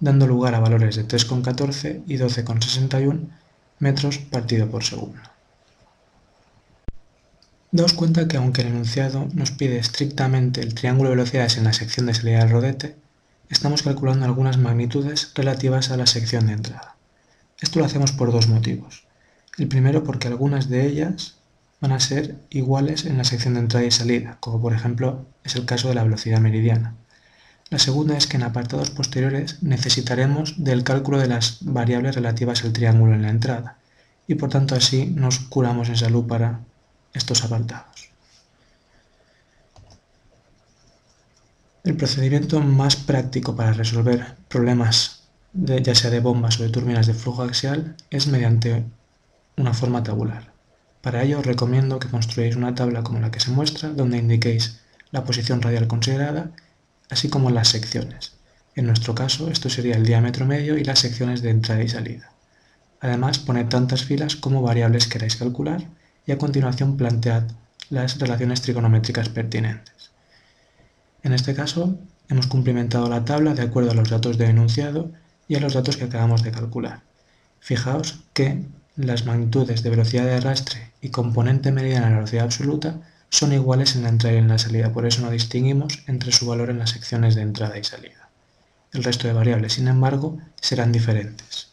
dando 0.00 0.26
lugar 0.26 0.54
a 0.54 0.60
valores 0.60 0.96
de 0.96 1.06
3,14 1.06 2.02
y 2.06 2.16
12,61 2.16 3.28
metros 3.78 4.18
partido 4.18 4.70
por 4.70 4.84
segundo. 4.84 5.20
Daos 7.72 7.92
cuenta 7.92 8.26
que 8.26 8.36
aunque 8.36 8.62
el 8.62 8.68
enunciado 8.68 9.28
nos 9.34 9.50
pide 9.50 9.78
estrictamente 9.78 10.60
el 10.60 10.74
triángulo 10.74 11.10
de 11.10 11.16
velocidades 11.16 11.58
en 11.58 11.64
la 11.64 11.72
sección 11.72 12.06
de 12.06 12.14
salida 12.14 12.38
del 12.38 12.50
rodete, 12.50 12.96
estamos 13.50 13.82
calculando 13.82 14.24
algunas 14.24 14.56
magnitudes 14.56 15.32
relativas 15.34 15.90
a 15.90 15.96
la 15.96 16.06
sección 16.06 16.46
de 16.46 16.54
entrada. 16.54 16.96
Esto 17.60 17.78
lo 17.78 17.84
hacemos 17.84 18.12
por 18.12 18.32
dos 18.32 18.48
motivos. 18.48 19.04
El 19.58 19.68
primero 19.68 20.04
porque 20.04 20.28
algunas 20.28 20.68
de 20.68 20.86
ellas 20.86 21.36
van 21.80 21.92
a 21.92 22.00
ser 22.00 22.36
iguales 22.50 23.04
en 23.04 23.18
la 23.18 23.24
sección 23.24 23.54
de 23.54 23.60
entrada 23.60 23.84
y 23.84 23.90
salida, 23.90 24.38
como 24.40 24.60
por 24.60 24.72
ejemplo 24.72 25.26
es 25.44 25.56
el 25.56 25.64
caso 25.64 25.88
de 25.88 25.94
la 25.94 26.04
velocidad 26.04 26.40
meridiana. 26.40 26.94
La 27.68 27.78
segunda 27.78 28.16
es 28.16 28.26
que 28.26 28.36
en 28.36 28.44
apartados 28.44 28.90
posteriores 28.90 29.62
necesitaremos 29.62 30.62
del 30.62 30.84
cálculo 30.84 31.18
de 31.18 31.26
las 31.26 31.58
variables 31.62 32.14
relativas 32.14 32.62
al 32.62 32.72
triángulo 32.72 33.14
en 33.14 33.22
la 33.22 33.30
entrada, 33.30 33.78
y 34.28 34.36
por 34.36 34.50
tanto 34.50 34.74
así 34.74 35.06
nos 35.06 35.40
curamos 35.40 35.88
en 35.88 35.96
salud 35.96 36.26
para 36.26 36.60
estos 37.12 37.42
apartados. 37.44 38.10
El 41.82 41.96
procedimiento 41.96 42.60
más 42.60 42.96
práctico 42.96 43.54
para 43.54 43.72
resolver 43.72 44.36
problemas 44.48 45.22
ya 45.52 45.94
sea 45.94 46.10
de 46.10 46.20
bombas 46.20 46.60
o 46.60 46.64
de 46.64 46.68
turbinas 46.68 47.06
de 47.06 47.14
flujo 47.14 47.42
axial 47.42 47.96
es 48.10 48.26
mediante 48.26 48.84
una 49.56 49.72
forma 49.72 50.02
tabular. 50.02 50.52
Para 51.00 51.22
ello 51.22 51.38
os 51.38 51.46
recomiendo 51.46 51.98
que 51.98 52.08
construyáis 52.08 52.56
una 52.56 52.74
tabla 52.74 53.02
como 53.02 53.20
la 53.20 53.30
que 53.30 53.40
se 53.40 53.50
muestra, 53.50 53.88
donde 53.90 54.18
indiquéis 54.18 54.80
la 55.12 55.24
posición 55.24 55.62
radial 55.62 55.86
considerada, 55.86 56.50
así 57.10 57.28
como 57.28 57.50
las 57.50 57.68
secciones. 57.68 58.32
En 58.74 58.86
nuestro 58.86 59.14
caso, 59.14 59.50
esto 59.50 59.70
sería 59.70 59.96
el 59.96 60.04
diámetro 60.04 60.44
medio 60.46 60.76
y 60.76 60.84
las 60.84 60.98
secciones 60.98 61.42
de 61.42 61.50
entrada 61.50 61.82
y 61.82 61.88
salida. 61.88 62.32
Además, 63.00 63.38
poned 63.38 63.66
tantas 63.66 64.04
filas 64.04 64.36
como 64.36 64.62
variables 64.62 65.06
queráis 65.06 65.36
calcular 65.36 65.86
y 66.26 66.32
a 66.32 66.38
continuación 66.38 66.96
plantead 66.96 67.44
las 67.88 68.18
relaciones 68.18 68.62
trigonométricas 68.62 69.28
pertinentes. 69.28 70.10
En 71.22 71.32
este 71.32 71.54
caso, 71.54 71.98
hemos 72.28 72.46
cumplimentado 72.46 73.08
la 73.08 73.24
tabla 73.24 73.54
de 73.54 73.62
acuerdo 73.62 73.92
a 73.92 73.94
los 73.94 74.10
datos 74.10 74.38
de 74.38 74.46
enunciado 74.46 75.12
y 75.48 75.54
a 75.54 75.60
los 75.60 75.74
datos 75.74 75.96
que 75.96 76.04
acabamos 76.04 76.42
de 76.42 76.52
calcular. 76.52 77.02
Fijaos 77.60 78.20
que 78.32 78.64
las 78.96 79.26
magnitudes 79.26 79.82
de 79.82 79.90
velocidad 79.90 80.24
de 80.24 80.34
arrastre 80.34 80.92
y 81.00 81.10
componente 81.10 81.72
mediana 81.72 82.06
de 82.06 82.10
la 82.10 82.16
velocidad 82.16 82.44
absoluta 82.44 83.00
son 83.28 83.52
iguales 83.52 83.96
en 83.96 84.02
la 84.02 84.08
entrada 84.08 84.36
y 84.36 84.38
en 84.38 84.48
la 84.48 84.58
salida, 84.58 84.92
por 84.92 85.06
eso 85.06 85.22
no 85.22 85.30
distinguimos 85.30 86.02
entre 86.06 86.32
su 86.32 86.46
valor 86.46 86.70
en 86.70 86.78
las 86.78 86.90
secciones 86.90 87.34
de 87.34 87.42
entrada 87.42 87.78
y 87.78 87.84
salida. 87.84 88.30
El 88.92 89.04
resto 89.04 89.26
de 89.28 89.34
variables, 89.34 89.74
sin 89.74 89.88
embargo, 89.88 90.38
serán 90.60 90.92
diferentes. 90.92 91.68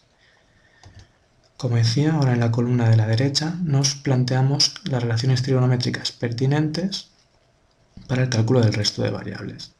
Como 1.58 1.78
decía, 1.78 2.16
ahora 2.16 2.34
en 2.34 2.42
la 2.42 2.52
columna 2.52 2.90
de 2.90 2.98
la 2.98 3.08
derecha 3.08 3.56
nos 3.64 3.96
planteamos 3.96 4.74
las 4.84 5.02
relaciones 5.02 5.44
trigonométricas 5.44 6.12
pertinentes 6.12 7.08
para 8.08 8.24
el 8.24 8.30
cálculo 8.30 8.60
del 8.60 8.74
resto 8.74 9.02
de 9.02 9.12
variables. 9.12 9.72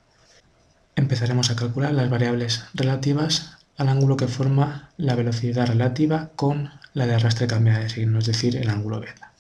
Empezaremos 0.96 1.50
a 1.50 1.56
calcular 1.56 1.92
las 1.94 2.10
variables 2.10 2.64
relativas 2.74 3.58
al 3.76 3.90
ángulo 3.90 4.16
que 4.16 4.28
forma 4.28 4.92
la 4.96 5.16
velocidad 5.16 5.68
relativa 5.68 6.30
con 6.36 6.70
la 6.94 7.08
de 7.08 7.16
arrastre 7.16 7.48
cambiada 7.48 7.80
de 7.80 7.90
signo, 7.90 8.20
es 8.20 8.28
decir, 8.28 8.56
el 8.56 8.70
ángulo 8.70 9.02
beta. 9.02 9.33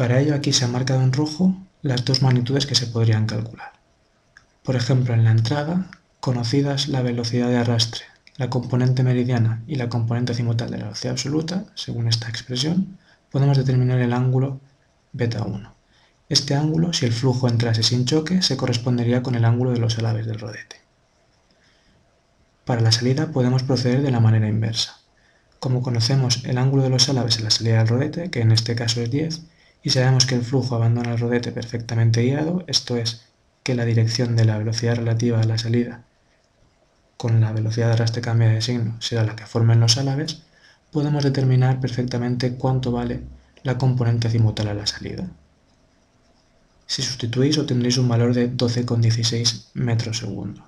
Para 0.00 0.18
ello 0.18 0.34
aquí 0.34 0.54
se 0.54 0.64
han 0.64 0.72
marcado 0.72 1.02
en 1.02 1.12
rojo 1.12 1.54
las 1.82 2.06
dos 2.06 2.22
magnitudes 2.22 2.64
que 2.64 2.74
se 2.74 2.86
podrían 2.86 3.26
calcular. 3.26 3.72
Por 4.62 4.74
ejemplo, 4.74 5.12
en 5.12 5.24
la 5.24 5.30
entrada, 5.30 5.90
conocidas 6.20 6.88
la 6.88 7.02
velocidad 7.02 7.48
de 7.48 7.58
arrastre 7.58 8.04
la 8.38 8.48
componente 8.48 9.02
meridiana 9.02 9.62
y 9.66 9.74
la 9.74 9.90
componente 9.90 10.32
azimutal 10.32 10.70
de 10.70 10.78
la 10.78 10.84
velocidad 10.84 11.12
absoluta, 11.12 11.66
según 11.74 12.08
esta 12.08 12.30
expresión, 12.30 12.96
podemos 13.30 13.58
determinar 13.58 14.00
el 14.00 14.14
ángulo 14.14 14.58
beta 15.12 15.42
1. 15.42 15.70
Este 16.30 16.54
ángulo, 16.54 16.94
si 16.94 17.04
el 17.04 17.12
flujo 17.12 17.46
entrase 17.46 17.82
sin 17.82 18.06
choque, 18.06 18.40
se 18.40 18.56
correspondería 18.56 19.22
con 19.22 19.34
el 19.34 19.44
ángulo 19.44 19.72
de 19.72 19.80
los 19.80 19.98
alaves 19.98 20.24
del 20.24 20.40
rodete. 20.40 20.76
Para 22.64 22.80
la 22.80 22.90
salida 22.90 23.32
podemos 23.32 23.64
proceder 23.64 24.00
de 24.00 24.12
la 24.12 24.20
manera 24.20 24.48
inversa. 24.48 24.96
Como 25.58 25.82
conocemos 25.82 26.42
el 26.46 26.56
ángulo 26.56 26.84
de 26.84 26.88
los 26.88 27.10
álabes 27.10 27.36
en 27.36 27.44
la 27.44 27.50
salida 27.50 27.76
del 27.76 27.88
rodete, 27.88 28.30
que 28.30 28.40
en 28.40 28.50
este 28.50 28.74
caso 28.74 29.02
es 29.02 29.10
10, 29.10 29.42
y 29.82 29.90
sabemos 29.90 30.26
que 30.26 30.34
el 30.34 30.42
flujo 30.42 30.74
abandona 30.74 31.12
el 31.12 31.18
rodete 31.18 31.52
perfectamente 31.52 32.22
guiado, 32.22 32.64
esto 32.66 32.96
es, 32.96 33.22
que 33.62 33.74
la 33.74 33.84
dirección 33.84 34.36
de 34.36 34.44
la 34.44 34.58
velocidad 34.58 34.96
relativa 34.96 35.40
a 35.40 35.44
la 35.44 35.58
salida 35.58 36.04
con 37.20 37.38
la 37.38 37.52
velocidad 37.52 37.88
de 37.88 37.92
arrastre 37.92 38.22
cambia 38.22 38.48
de 38.48 38.62
signo 38.62 38.96
será 38.98 39.24
la 39.24 39.36
que 39.36 39.44
formen 39.44 39.78
los 39.78 39.98
álabes, 39.98 40.40
podemos 40.90 41.22
determinar 41.22 41.78
perfectamente 41.78 42.54
cuánto 42.54 42.92
vale 42.92 43.20
la 43.62 43.76
componente 43.76 44.28
azimutal 44.28 44.68
a 44.68 44.74
la 44.74 44.86
salida. 44.86 45.28
Si 46.86 47.02
sustituís 47.02 47.58
obtendréis 47.58 47.98
un 47.98 48.08
valor 48.08 48.32
de 48.32 48.50
12,16 48.50 49.66
metros 49.74 50.16
segundo. 50.16 50.64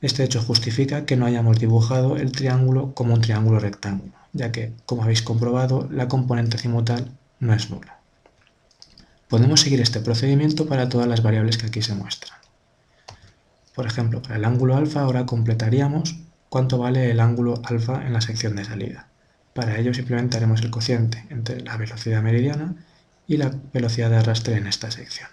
Este 0.00 0.24
hecho 0.24 0.40
justifica 0.40 1.04
que 1.04 1.18
no 1.18 1.26
hayamos 1.26 1.58
dibujado 1.60 2.16
el 2.16 2.32
triángulo 2.32 2.94
como 2.94 3.12
un 3.12 3.20
triángulo 3.20 3.60
rectángulo, 3.60 4.14
ya 4.32 4.50
que, 4.52 4.72
como 4.86 5.02
habéis 5.02 5.20
comprobado, 5.20 5.86
la 5.92 6.08
componente 6.08 6.56
azimutal 6.56 7.10
no 7.40 7.52
es 7.52 7.68
nula. 7.68 7.99
Podemos 9.30 9.60
seguir 9.60 9.80
este 9.80 10.00
procedimiento 10.00 10.66
para 10.66 10.88
todas 10.88 11.06
las 11.06 11.22
variables 11.22 11.56
que 11.56 11.66
aquí 11.66 11.82
se 11.82 11.94
muestran. 11.94 12.36
Por 13.76 13.86
ejemplo, 13.86 14.20
para 14.20 14.34
el 14.34 14.44
ángulo 14.44 14.76
alfa 14.76 15.02
ahora 15.02 15.24
completaríamos 15.24 16.16
cuánto 16.48 16.78
vale 16.78 17.12
el 17.12 17.20
ángulo 17.20 17.62
alfa 17.62 18.04
en 18.04 18.12
la 18.12 18.20
sección 18.20 18.56
de 18.56 18.64
salida. 18.64 19.06
Para 19.54 19.78
ello 19.78 19.94
simplemente 19.94 20.36
haremos 20.36 20.62
el 20.62 20.70
cociente 20.70 21.24
entre 21.30 21.60
la 21.60 21.76
velocidad 21.76 22.22
meridiana 22.22 22.74
y 23.28 23.36
la 23.36 23.54
velocidad 23.72 24.10
de 24.10 24.16
arrastre 24.16 24.56
en 24.56 24.66
esta 24.66 24.90
sección. 24.90 25.28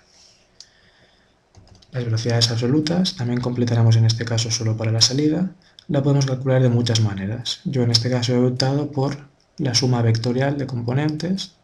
Las 1.91 2.05
velocidades 2.05 2.51
absolutas 2.51 3.15
también 3.15 3.41
completaremos 3.41 3.95
en 3.95 4.05
este 4.05 4.25
caso 4.25 4.51
solo 4.51 4.77
para 4.77 4.91
la 4.91 5.01
salida. 5.01 5.49
La 5.87 6.03
podemos 6.03 6.27
calcular 6.27 6.61
de 6.61 6.69
muchas 6.69 7.01
maneras. 7.01 7.61
Yo 7.65 7.81
en 7.81 7.89
este 7.89 8.11
caso 8.11 8.33
he 8.33 8.45
optado 8.45 8.91
por 8.91 9.17
la 9.57 9.73
suma 9.73 10.03
vectorial 10.03 10.59
de 10.59 10.67
componentes 10.67 11.56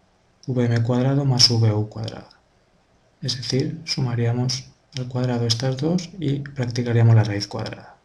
vm 0.47 0.83
cuadrado 0.83 1.25
más 1.25 1.49
vu 1.49 1.89
cuadrado. 1.89 2.27
Es 3.21 3.37
decir, 3.37 3.79
sumaríamos 3.85 4.65
al 4.97 5.07
cuadrado 5.07 5.47
estas 5.47 5.77
dos 5.77 6.09
y 6.19 6.39
practicaríamos 6.39 7.15
la 7.15 7.23
raíz 7.23 7.47
cuadrada. 7.47 7.95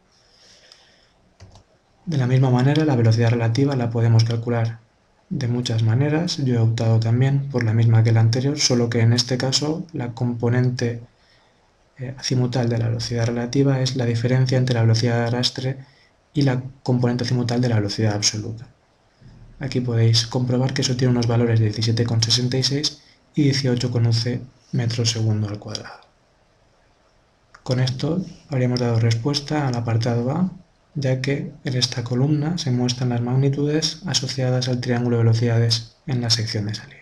De 2.07 2.17
la 2.17 2.27
misma 2.27 2.51
manera, 2.51 2.85
la 2.85 2.97
velocidad 2.97 3.31
relativa 3.31 3.77
la 3.77 3.91
podemos 3.91 4.25
calcular 4.25 4.79
de 5.29 5.49
muchas 5.49 5.83
maneras. 5.83 6.39
Yo 6.39 6.55
he 6.55 6.59
optado 6.59 7.01
también 7.01 7.49
por 7.51 7.65
la 7.65 7.75
misma 7.75 8.03
que 8.03 8.13
la 8.13 8.21
anterior, 8.21 8.59
solo 8.59 8.89
que 8.89 9.01
en 9.01 9.13
este 9.13 9.37
caso 9.37 9.85
la 9.93 10.15
componente 10.15 11.03
eh, 11.99 12.15
azimutal 12.17 12.69
de 12.69 12.79
la 12.79 12.89
velocidad 12.89 13.27
relativa 13.27 13.81
es 13.81 13.97
la 13.97 14.07
diferencia 14.07 14.57
entre 14.57 14.75
la 14.75 14.83
velocidad 14.83 15.19
de 15.19 15.27
arrastre 15.27 15.79
y 16.33 16.43
la 16.43 16.63
componente 16.83 17.25
azimutal 17.25 17.61
de 17.61 17.69
la 17.69 17.77
velocidad 17.77 18.15
absoluta. 18.15 18.69
Aquí 19.61 19.81
podéis 19.81 20.27
comprobar 20.27 20.73
que 20.73 20.83
eso 20.83 20.97
tiene 20.97 21.13
unos 21.13 21.27
valores 21.27 21.59
de 21.59 21.73
17,66 21.73 22.99
y 23.35 23.51
18,11 23.51 24.41
metros 24.73 25.11
segundo 25.11 25.49
al 25.49 25.59
cuadrado. 25.59 26.01
Con 27.63 27.81
esto 27.81 28.25
habríamos 28.49 28.81
dado 28.81 29.01
respuesta 29.01 29.69
al 29.69 29.75
apartado 29.75 30.31
A, 30.31 30.51
ya 30.95 31.21
que 31.21 31.53
en 31.65 31.77
esta 31.77 32.03
columna 32.03 32.57
se 32.57 32.71
muestran 32.71 33.11
las 33.11 33.21
magnitudes 33.21 34.01
asociadas 34.07 34.69
al 34.69 34.81
triángulo 34.81 35.19
de 35.19 35.25
velocidades 35.25 35.97
en 36.07 36.21
la 36.21 36.31
sección 36.31 36.67
de 36.67 36.75
salida. 36.75 36.99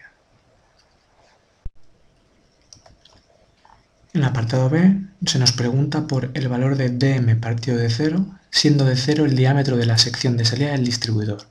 En 4.12 4.22
el 4.22 4.28
apartado 4.28 4.70
B 4.70 5.02
se 5.26 5.38
nos 5.38 5.52
pregunta 5.52 6.06
por 6.06 6.30
el 6.34 6.48
valor 6.48 6.76
de 6.76 6.88
dm 6.88 7.36
partido 7.36 7.76
de 7.76 7.90
0, 7.90 8.26
siendo 8.50 8.86
de 8.86 8.96
0 8.96 9.26
el 9.26 9.36
diámetro 9.36 9.76
de 9.76 9.86
la 9.86 9.98
sección 9.98 10.36
de 10.36 10.46
salida 10.46 10.72
del 10.72 10.84
distribuidor. 10.84 11.42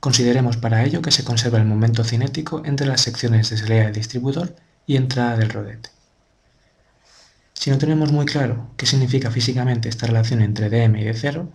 Consideremos 0.00 0.56
para 0.56 0.84
ello 0.84 1.02
que 1.02 1.10
se 1.10 1.24
conserva 1.24 1.58
el 1.58 1.64
momento 1.64 2.04
cinético 2.04 2.62
entre 2.64 2.86
las 2.86 3.00
secciones 3.00 3.50
de 3.50 3.56
salida 3.56 3.84
del 3.84 3.94
distribuidor 3.94 4.54
y 4.86 4.96
entrada 4.96 5.36
del 5.36 5.50
rodete. 5.50 5.90
Si 7.54 7.70
no 7.70 7.78
tenemos 7.78 8.12
muy 8.12 8.26
claro 8.26 8.70
qué 8.76 8.86
significa 8.86 9.30
físicamente 9.30 9.88
esta 9.88 10.06
relación 10.06 10.42
entre 10.42 10.70
dm 10.70 11.00
y 11.00 11.04
d0, 11.04 11.48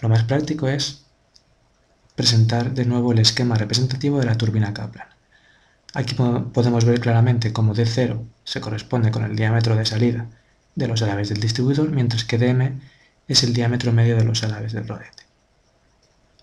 lo 0.00 0.08
más 0.08 0.24
práctico 0.24 0.68
es 0.68 1.04
presentar 2.14 2.72
de 2.72 2.84
nuevo 2.84 3.12
el 3.12 3.18
esquema 3.18 3.54
representativo 3.54 4.18
de 4.18 4.26
la 4.26 4.36
turbina 4.36 4.74
Kaplan. 4.74 5.08
Aquí 5.94 6.14
podemos 6.14 6.84
ver 6.84 7.00
claramente 7.00 7.52
cómo 7.52 7.74
D0 7.74 8.24
se 8.44 8.60
corresponde 8.60 9.10
con 9.10 9.24
el 9.24 9.36
diámetro 9.36 9.76
de 9.76 9.86
salida 9.86 10.26
de 10.74 10.88
los 10.88 11.00
alaves 11.02 11.28
del 11.28 11.40
distribuidor, 11.40 11.90
mientras 11.90 12.24
que 12.24 12.38
dm 12.38 12.80
es 13.28 13.42
el 13.42 13.52
diámetro 13.52 13.92
medio 13.92 14.16
de 14.16 14.24
los 14.24 14.42
alaves 14.42 14.72
del 14.72 14.88
rodete. 14.88 15.27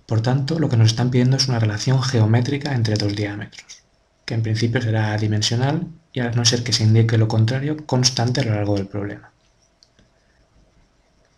Por 0.05 0.21
tanto, 0.21 0.59
lo 0.59 0.69
que 0.69 0.77
nos 0.77 0.88
están 0.88 1.09
pidiendo 1.09 1.38
es 1.38 1.47
una 1.47 1.59
relación 1.59 2.01
geométrica 2.01 2.74
entre 2.74 2.95
dos 2.95 3.15
diámetros, 3.15 3.83
que 4.25 4.35
en 4.35 4.43
principio 4.43 4.81
será 4.81 5.17
dimensional 5.17 5.88
y 6.13 6.19
a 6.19 6.31
no 6.31 6.45
ser 6.45 6.63
que 6.63 6.74
se 6.74 6.83
indique 6.83 7.17
lo 7.17 7.27
contrario, 7.27 7.85
constante 7.85 8.41
a 8.41 8.45
lo 8.45 8.55
largo 8.55 8.75
del 8.75 8.88
problema. 8.88 9.31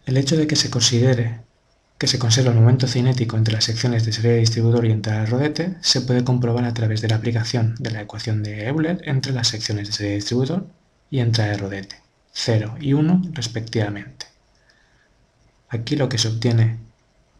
El 0.05 0.17
hecho 0.17 0.37
de 0.37 0.47
que 0.47 0.55
se 0.55 0.69
considere 0.69 1.47
que 1.97 2.07
se 2.07 2.19
conserva 2.19 2.51
el 2.51 2.59
momento 2.59 2.87
cinético 2.87 3.37
entre 3.37 3.55
las 3.55 3.63
secciones 3.63 4.05
de 4.05 4.11
serie 4.13 4.31
de 4.31 4.39
distribuidor 4.39 4.85
y 4.85 4.91
entrada 4.91 5.25
rodete, 5.25 5.75
se 5.81 6.01
puede 6.01 6.23
comprobar 6.23 6.63
a 6.65 6.73
través 6.73 7.01
de 7.01 7.07
la 7.07 7.15
aplicación 7.15 7.75
de 7.79 7.91
la 7.91 8.01
ecuación 8.01 8.43
de 8.43 8.67
Euler 8.67 9.01
entre 9.05 9.33
las 9.33 9.47
secciones 9.47 9.87
de 9.87 9.93
serie 9.93 10.11
de 10.11 10.17
distribuidor 10.17 10.67
y 11.09 11.19
entrada 11.19 11.57
rodete, 11.57 11.95
0 12.33 12.75
y 12.79 12.93
1 12.93 13.31
respectivamente. 13.33 14.27
Aquí 15.69 15.95
lo 15.95 16.07
que 16.07 16.19
se 16.19 16.27
obtiene 16.27 16.77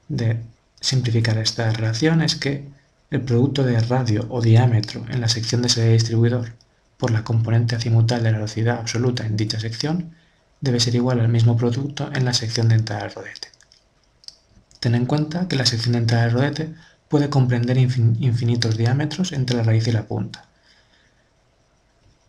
de 0.08 0.42
simplificar 0.80 1.38
esta 1.38 1.72
relación 1.72 2.22
es 2.22 2.36
que 2.36 2.68
el 3.10 3.22
producto 3.22 3.64
de 3.64 3.80
radio 3.80 4.26
o 4.30 4.42
diámetro 4.42 5.06
en 5.10 5.22
la 5.22 5.30
sección 5.30 5.62
de 5.62 5.70
serie 5.70 5.94
distribuidor 5.94 6.54
por 6.98 7.12
la 7.12 7.24
componente 7.24 7.76
azimutal 7.76 8.24
de 8.24 8.32
la 8.32 8.38
velocidad 8.38 8.80
absoluta 8.80 9.26
en 9.26 9.38
dicha 9.38 9.60
sección 9.60 10.14
debe 10.62 10.80
ser 10.80 10.96
igual 10.96 11.20
al 11.20 11.30
mismo 11.30 11.56
producto 11.56 12.12
en 12.14 12.26
la 12.26 12.34
sección 12.34 12.68
de 12.70 12.76
entrada 12.76 13.04
del 13.04 13.14
rodete. 13.14 13.50
Ten 14.80 14.96
en 14.96 15.06
cuenta 15.06 15.48
que 15.48 15.56
la 15.56 15.66
sección 15.66 15.94
de 15.94 16.00
entrada 16.00 16.26
del 16.26 16.34
rodete 16.34 16.74
puede 17.08 17.30
comprender 17.30 17.78
infinitos 17.78 18.78
diámetros 18.78 19.32
entre 19.32 19.58
la 19.58 19.64
raíz 19.64 19.88
y 19.88 19.92
la 19.92 20.08
punta. 20.08 20.46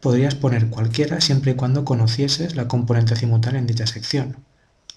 Podrías 0.00 0.36
poner 0.36 0.68
cualquiera 0.68 1.20
siempre 1.20 1.52
y 1.52 1.54
cuando 1.54 1.84
conocieses 1.84 2.54
la 2.54 2.68
componente 2.68 3.14
azimutal 3.14 3.56
en 3.56 3.66
dicha 3.66 3.86
sección. 3.86 4.36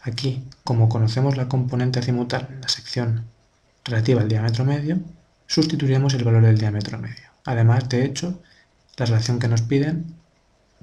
Aquí, 0.03 0.43
como 0.63 0.89
conocemos 0.89 1.37
la 1.37 1.47
componente 1.47 1.99
azimutal 1.99 2.47
en 2.51 2.61
la 2.61 2.69
sección 2.69 3.30
relativa 3.85 4.21
al 4.21 4.29
diámetro 4.29 4.65
medio, 4.65 4.99
sustituiremos 5.47 6.13
el 6.13 6.23
valor 6.23 6.43
del 6.43 6.57
diámetro 6.57 6.97
medio. 6.97 7.31
Además, 7.45 7.89
de 7.89 8.05
hecho, 8.05 8.41
la 8.97 9.05
relación 9.05 9.39
que 9.39 9.47
nos 9.47 9.61
piden 9.61 10.15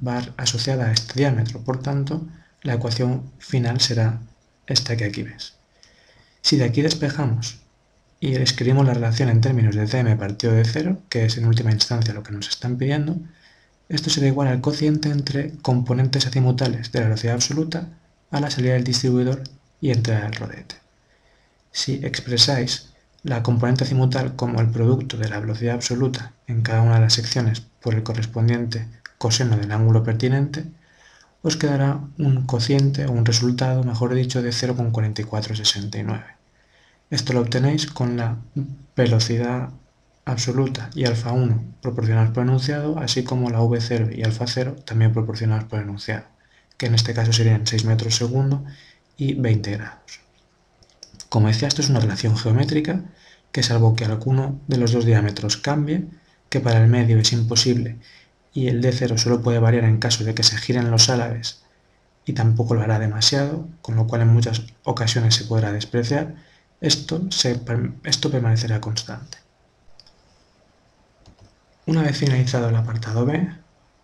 va 0.07 0.23
asociada 0.37 0.87
a 0.87 0.93
este 0.93 1.15
diámetro, 1.15 1.61
por 1.63 1.81
tanto, 1.83 2.27
la 2.63 2.75
ecuación 2.75 3.31
final 3.39 3.81
será 3.81 4.21
esta 4.67 4.97
que 4.97 5.05
aquí 5.05 5.23
ves. 5.23 5.55
Si 6.43 6.57
de 6.57 6.65
aquí 6.65 6.83
despejamos 6.83 7.59
y 8.21 8.35
escribimos 8.35 8.87
la 8.87 8.95
relación 8.95 9.29
en 9.29 9.41
términos 9.41 9.75
de 9.75 9.87
cm 9.87 10.19
partido 10.19 10.53
de 10.53 10.65
0, 10.65 11.03
que 11.09 11.25
es 11.25 11.37
en 11.37 11.47
última 11.47 11.71
instancia 11.71 12.15
lo 12.15 12.23
que 12.23 12.33
nos 12.33 12.49
están 12.49 12.77
pidiendo, 12.77 13.19
esto 13.89 14.11
será 14.11 14.27
igual 14.27 14.49
al 14.49 14.61
cociente 14.61 15.09
entre 15.09 15.57
componentes 15.63 16.27
azimutales 16.27 16.93
de 16.93 17.01
la 17.01 17.07
velocidad 17.07 17.35
absoluta 17.35 17.89
a 18.31 18.41
la 18.41 18.51
salida 18.51 18.75
del 18.75 18.85
distribuidor 18.85 19.45
y 19.81 19.91
entrada 19.91 20.25
del 20.25 20.35
rodete. 20.35 20.77
Si 21.73 21.95
expresáis 22.05 22.88
la 23.23 23.43
componente 23.43 23.85
azimutal 23.85 24.37
como 24.37 24.61
el 24.61 24.71
producto 24.71 25.17
de 25.17 25.29
la 25.29 25.41
velocidad 25.41 25.75
absoluta 25.75 26.33
en 26.47 26.63
cada 26.63 26.83
una 26.83 26.95
de 26.95 27.01
las 27.01 27.15
secciones 27.15 27.61
por 27.61 27.95
el 27.95 28.03
correspondiente 28.03 28.87
coseno 29.19 29.57
del 29.57 29.73
ángulo 29.73 30.03
pertinente, 30.05 30.65
os 31.43 31.57
quedará 31.57 32.01
un 32.19 32.47
cociente 32.47 33.07
o 33.07 33.13
un 33.13 33.25
resultado, 33.25 33.85
mejor 33.85 34.15
dicho, 34.15 34.43
de 34.43 34.51
0,4469. 34.51 36.25
Esto 37.11 37.33
lo 37.33 37.41
obtenéis 37.41 37.87
con 37.87 38.17
la 38.17 38.37
velocidad 38.97 39.71
absoluta 40.25 40.91
y 40.95 41.05
alfa 41.05 41.33
1 41.33 41.63
proporcionados 41.81 42.31
por 42.31 42.43
enunciado, 42.43 42.99
así 42.99 43.25
como 43.25 43.51
la 43.51 43.61
v0 43.61 44.17
y 44.17 44.23
alfa 44.25 44.47
0 44.47 44.77
también 44.85 45.13
proporcionados 45.13 45.65
por 45.65 45.81
enunciado, 45.81 46.25
que 46.77 46.87
en 46.87 46.95
este 46.95 47.15
caso 47.15 47.33
serían 47.33 47.67
6 47.67 47.85
metros 47.85 48.17
segundo 48.17 48.65
y 49.17 49.35
20 49.35 49.71
grados. 49.73 50.28
Como 51.29 51.49
decía, 51.49 51.69
esto 51.69 51.83
es 51.83 51.91
una 51.91 52.01
relación 52.01 52.37
geométrica 52.37 53.03
que 53.53 53.63
salvo 53.63 53.95
que 53.95 54.05
alguno 54.05 54.61
de 54.67 54.79
los 54.79 54.93
dos 54.93 55.05
diámetros 55.05 55.57
cambie, 55.57 56.07
que 56.49 56.61
para 56.61 56.83
el 56.83 56.89
medio 56.89 57.19
es 57.19 57.33
imposible 57.33 57.99
y 58.53 58.69
el 58.69 58.83
D0 58.83 59.19
solo 59.19 59.43
puede 59.43 59.59
variar 59.59 59.85
en 59.85 59.99
caso 59.99 60.25
de 60.25 60.35
que 60.35 60.43
se 60.43 60.57
giren 60.57 60.91
los 60.91 61.09
álabes 61.09 61.63
y 62.25 62.33
tampoco 62.33 62.75
lo 62.75 62.83
hará 62.83 62.99
demasiado, 62.99 63.69
con 63.83 63.97
lo 63.97 64.07
cual 64.07 64.23
en 64.23 64.29
muchas 64.29 64.63
ocasiones 64.85 65.35
se 65.35 65.45
podrá 65.45 65.73
despreciar, 65.73 66.35
esto, 66.81 67.23
esto 68.05 68.31
permanecerá 68.31 68.81
constante. 68.81 69.39
Una 71.87 72.03
vez 72.03 72.19
finalizado 72.19 72.69
el 72.69 72.77
apartado 72.77 73.25
B, 73.25 73.49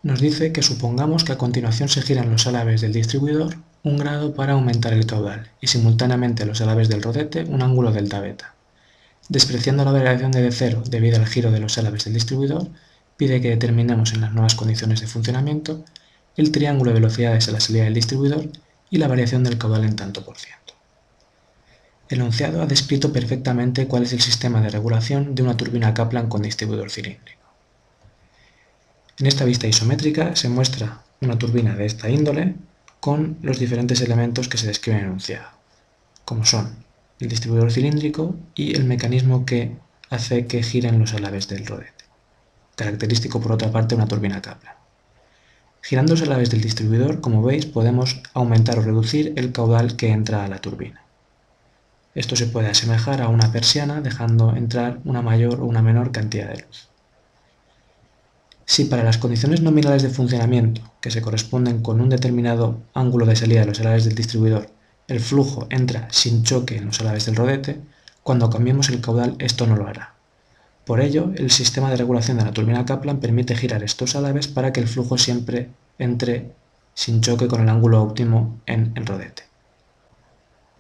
nos 0.03 0.21
dice 0.21 0.53
que 0.53 0.63
supongamos 0.63 1.25
que 1.25 1.33
a 1.33 1.39
continuación 1.39 1.89
se 1.89 2.03
giran 2.03 2.31
los 2.31 2.47
álabes 2.47 2.81
del 2.81 2.93
distribuidor 2.93 3.57
un 3.85 3.99
grado 3.99 4.35
para 4.35 4.55
aumentar 4.55 4.95
el 4.95 5.05
caudal 5.05 5.51
y 5.61 5.67
simultáneamente 5.67 6.47
los 6.47 6.63
álabes 6.63 6.89
del 6.89 7.03
rodete 7.03 7.45
un 7.45 7.63
ángulo 7.63 7.93
delta 7.93 8.19
beta. 8.19 8.55
Despreciando 9.29 9.85
la 9.85 9.93
variación 9.93 10.33
de 10.33 10.51
cero 10.53 10.83
debido 10.89 11.19
al 11.19 11.27
giro 11.27 11.51
de 11.51 11.61
los 11.61 11.77
álabes 11.77 12.05
del 12.05 12.15
distribuidor, 12.15 12.67
pide 13.19 13.43
que 13.43 13.51
determinemos 13.51 14.15
en 14.15 14.23
las 14.23 14.33
nuevas 14.33 14.55
condiciones 14.55 15.03
de 15.03 15.07
funcionamiento 15.07 15.85
el 16.37 16.51
triángulo 16.51 16.91
de 16.91 17.01
velocidades 17.01 17.47
a 17.49 17.53
la 17.53 17.61
salida 17.61 17.85
del 17.85 17.95
distribuidor 17.95 18.49
y 18.91 18.97
la 18.97 19.07
variación 19.07 19.45
del 19.45 19.59
caudal 19.59 19.85
en 19.85 19.97
tanto 19.97 20.25
por 20.25 20.39
ciento. 20.39 20.75
El 22.09 22.21
enunciado 22.21 22.63
ha 22.63 22.67
descrito 22.67 23.13
perfectamente 23.13 23.87
cuál 23.87 24.05
es 24.05 24.15
el 24.15 24.21
sistema 24.21 24.63
de 24.63 24.71
regulación 24.71 25.35
de 25.35 25.43
una 25.43 25.57
turbina 25.59 25.93
Kaplan 25.93 26.29
con 26.29 26.43
distribuidor 26.43 26.91
cilíndrico. 26.91 27.43
En 29.19 29.27
esta 29.27 29.45
vista 29.45 29.67
isométrica 29.67 30.35
se 30.37 30.49
muestra 30.49 31.03
una 31.21 31.39
turbina 31.39 31.77
de 31.77 31.87
esta 31.87 32.09
índole 32.09 32.55
con 33.05 33.37
los 33.43 33.59
diferentes 33.59 34.01
elementos 34.01 34.49
que 34.49 34.57
se 34.57 34.67
describen 34.67 35.01
en 35.01 35.07
enunciado, 35.09 35.51
como 36.25 36.47
son 36.47 36.75
el 37.21 37.29
distribuidor 37.29 37.71
cilíndrico 37.71 38.35
y 38.55 38.75
el 38.75 38.85
mecanismo 38.85 39.45
que 39.45 39.77
hace 40.09 40.47
que 40.47 40.63
giren 40.63 40.99
los 40.99 41.13
alaves 41.13 41.47
del 41.47 41.67
rodete, 41.67 42.07
característico 42.77 43.43
por 43.43 43.53
otra 43.53 43.71
parte 43.71 43.95
de 43.95 43.97
una 43.97 44.09
turbina 44.09 44.41
Kaplan. 44.41 44.77
Girando 45.83 46.15
los 46.15 46.23
alaves 46.23 46.49
del 46.49 46.63
distribuidor, 46.63 47.21
como 47.21 47.43
veis, 47.43 47.67
podemos 47.67 48.23
aumentar 48.33 48.79
o 48.79 48.83
reducir 48.83 49.35
el 49.37 49.53
caudal 49.53 49.97
que 49.97 50.09
entra 50.09 50.43
a 50.43 50.49
la 50.49 50.63
turbina. 50.63 51.03
Esto 52.15 52.37
se 52.37 52.47
puede 52.47 52.69
asemejar 52.69 53.21
a 53.21 53.29
una 53.29 53.53
persiana 53.53 54.01
dejando 54.01 54.57
entrar 54.57 55.01
una 55.05 55.21
mayor 55.21 55.61
o 55.61 55.67
una 55.67 55.83
menor 55.83 56.11
cantidad 56.11 56.49
de 56.49 56.63
luz. 56.63 56.89
Si 58.67 58.87
para 58.87 59.05
las 59.05 59.19
condiciones 59.19 59.61
nominales 59.61 60.03
de 60.03 60.09
funcionamiento, 60.09 60.81
que 61.01 61.11
se 61.11 61.21
corresponden 61.21 61.83
con 61.83 62.01
un 62.01 62.09
determinado 62.09 62.81
ángulo 62.95 63.27
de 63.27 63.37
salida 63.37 63.61
de 63.61 63.67
los 63.67 63.81
alaves 63.81 64.05
del 64.05 64.15
distribuidor, 64.15 64.71
el 65.07 65.21
flujo 65.21 65.67
entra 65.71 66.09
sin 66.11 66.45
choque 66.45 66.77
en 66.77 66.87
los 66.87 67.01
alaves 67.01 67.27
del 67.27 67.37
rodete, 67.37 67.81
cuando 68.23 68.49
cambiemos 68.49 68.89
el 68.89 69.03
caudal 69.03 69.37
esto 69.39 69.67
no 69.67 69.77
lo 69.77 69.87
hará. 69.87 70.15
Por 70.87 71.01
ello, 71.01 71.31
el 71.37 71.51
sistema 71.51 71.91
de 71.91 71.97
regulación 71.97 72.39
de 72.39 72.45
la 72.45 72.53
turbina 72.53 72.85
Kaplan 72.85 73.21
permite 73.21 73.57
girar 73.57 73.83
estos 73.83 74.17
alaves 74.17 74.49
para 74.49 74.73
que 74.73 74.81
el 74.81 74.89
flujo 74.89 75.19
siempre 75.19 75.71
entre 75.99 76.53
sin 76.95 77.21
choque 77.21 77.49
con 77.49 77.61
el 77.61 77.69
ángulo 77.69 78.03
óptimo 78.03 78.61
en 78.67 78.93
el 78.95 79.07
rodete. 79.07 79.45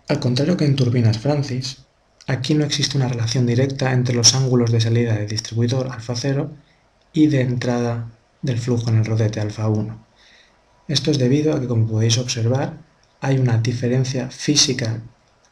Al 0.09 0.21
contrario 0.21 0.57
que 0.57 0.65
en 0.65 0.77
turbinas 0.77 1.19
Francis, 1.19 1.79
aquí 2.27 2.55
no 2.55 2.65
existe 2.65 2.97
una 2.97 3.09
relación 3.09 3.47
directa 3.47 3.93
entre 3.93 4.15
los 4.15 4.35
ángulos 4.35 4.71
de 4.71 4.81
salida 4.81 5.15
del 5.15 5.29
distribuidor 5.29 5.91
alfa 5.91 6.15
0 6.15 6.51
y 7.15 7.29
de 7.29 7.41
entrada 7.41 8.11
del 8.43 8.59
flujo 8.59 8.91
en 8.91 8.99
el 8.99 9.07
rodete 9.07 9.41
alfa 9.41 9.69
1. 9.69 10.05
Esto 10.89 11.11
es 11.11 11.19
debido 11.19 11.55
a 11.55 11.61
que, 11.61 11.67
como 11.67 11.87
podéis 11.87 12.19
observar, 12.19 12.77
hay 13.23 13.39
una 13.39 13.57
diferencia 13.57 14.29
física 14.31 15.01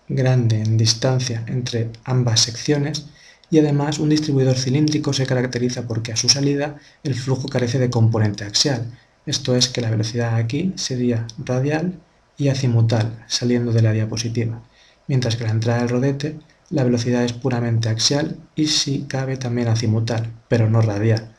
grande 0.08 0.60
en 0.60 0.76
distancia 0.76 1.44
entre 1.46 1.90
ambas 2.04 2.40
secciones 2.40 3.06
y 3.50 3.58
además 3.58 3.98
un 3.98 4.10
distribuidor 4.10 4.56
cilíndrico 4.56 5.12
se 5.14 5.24
caracteriza 5.24 5.86
porque 5.86 6.12
a 6.12 6.16
su 6.16 6.28
salida 6.28 6.76
el 7.02 7.14
flujo 7.14 7.48
carece 7.48 7.78
de 7.78 7.88
componente 7.88 8.44
axial, 8.44 8.92
esto 9.24 9.54
es 9.54 9.68
que 9.68 9.80
la 9.80 9.90
velocidad 9.90 10.34
aquí 10.34 10.72
sería 10.74 11.26
radial 11.38 12.00
y 12.36 12.48
azimutal 12.48 13.24
saliendo 13.28 13.72
de 13.72 13.82
la 13.82 13.92
diapositiva, 13.92 14.62
mientras 15.06 15.36
que 15.36 15.44
la 15.44 15.50
entrada 15.50 15.80
del 15.80 15.88
rodete 15.88 16.40
la 16.70 16.84
velocidad 16.84 17.24
es 17.24 17.34
puramente 17.34 17.88
axial 17.88 18.38
y 18.56 18.66
si 18.66 19.02
cabe 19.02 19.36
también 19.36 19.68
azimutal, 19.68 20.32
pero 20.48 20.70
no 20.70 20.80
radial. 20.80 21.36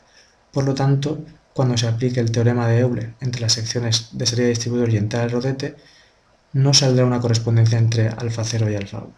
Por 0.54 0.64
lo 0.64 0.74
tanto, 0.74 1.18
cuando 1.52 1.76
se 1.76 1.88
aplique 1.88 2.20
el 2.20 2.30
teorema 2.30 2.68
de 2.68 2.78
Euler 2.78 3.14
entre 3.20 3.42
las 3.42 3.52
secciones 3.52 4.08
de 4.12 4.24
de 4.24 4.48
distribuidor 4.48 4.88
y 4.90 4.96
entrada 4.96 5.26
del 5.26 5.34
rodete, 5.34 5.76
no 6.52 6.72
saldrá 6.72 7.04
una 7.04 7.20
correspondencia 7.20 7.76
entre 7.76 8.08
alfa 8.08 8.44
0 8.44 8.70
y 8.70 8.76
alfa 8.76 8.98
1. 8.98 9.12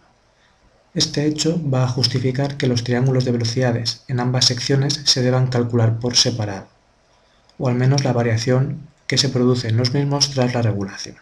Este 0.94 1.26
hecho 1.26 1.60
va 1.70 1.84
a 1.84 1.88
justificar 1.88 2.56
que 2.56 2.66
los 2.66 2.82
triángulos 2.82 3.26
de 3.26 3.32
velocidades 3.32 4.02
en 4.08 4.18
ambas 4.18 4.46
secciones 4.46 5.02
se 5.04 5.20
deban 5.20 5.48
calcular 5.48 5.98
por 5.98 6.16
separado, 6.16 6.68
o 7.58 7.68
al 7.68 7.74
menos 7.74 8.02
la 8.02 8.14
variación 8.14 8.88
que 9.06 9.18
se 9.18 9.28
produce 9.28 9.68
en 9.68 9.76
los 9.76 9.92
mismos 9.92 10.30
tras 10.30 10.54
la 10.54 10.62
regulación. 10.62 11.16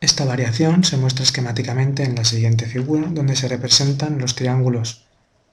Esta 0.00 0.24
variación 0.24 0.82
se 0.82 0.96
muestra 0.96 1.24
esquemáticamente 1.24 2.04
en 2.04 2.14
la 2.14 2.24
siguiente 2.24 2.64
figura, 2.66 3.08
donde 3.10 3.36
se 3.36 3.48
representan 3.48 4.18
los 4.18 4.34
triángulos 4.34 5.03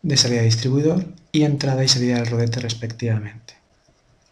de 0.02 0.18
salida 0.18 0.42
distribuidor 0.42 1.06
y 1.32 1.44
entrada 1.44 1.84
y 1.84 1.88
salida 1.88 2.16
del 2.16 2.28
rodete 2.28 2.60
respectivamente. 2.60 3.56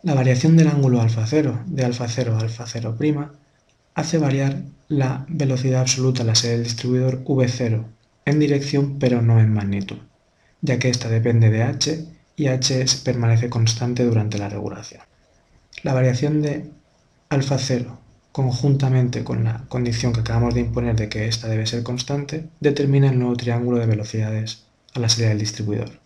La 0.02 0.14
variación 0.14 0.58
del 0.58 0.68
ángulo 0.68 1.02
alfa 1.02 1.26
0 1.28 1.64
de 1.66 1.86
alfa 1.86 2.08
0 2.08 2.36
a 2.36 2.40
alfa 2.40 2.66
0' 2.66 3.32
hace 3.96 4.18
variar 4.18 4.64
la 4.88 5.26
velocidad 5.28 5.82
absoluta 5.82 6.24
a 6.24 6.26
la 6.26 6.36
salida 6.36 6.58
del 6.58 6.66
distribuidor 6.66 7.24
v0 7.24 7.86
en 8.26 8.40
dirección 8.40 9.00
pero 9.00 9.22
no 9.22 9.40
en 9.40 9.54
magnitud, 9.54 9.98
ya 10.62 10.80
que 10.80 10.90
ésta 10.90 11.10
depende 11.10 11.50
de 11.50 11.64
h 11.64 12.06
y 12.36 12.48
h 12.48 12.86
permanece 13.04 13.50
constante 13.50 14.06
durante 14.06 14.38
la 14.38 14.50
regulación. 14.50 15.02
La 15.84 15.94
variación 15.94 16.42
de 16.42 16.70
alfa 17.30 17.58
0 17.58 18.00
conjuntamente 18.32 19.24
con 19.24 19.44
la 19.44 19.66
condición 19.68 20.14
que 20.14 20.22
acabamos 20.22 20.54
de 20.54 20.62
imponer 20.62 20.96
de 20.96 21.10
que 21.10 21.28
ésta 21.28 21.48
debe 21.48 21.66
ser 21.66 21.84
constante, 21.84 22.48
determina 22.60 23.10
el 23.10 23.20
nuevo 23.20 23.36
triángulo 23.36 23.80
de 23.80 23.88
velocidades 23.88 24.69
a 24.94 25.00
la 25.00 25.10
salida 25.10 25.30
del 25.30 25.40
distribuidor. 25.40 26.00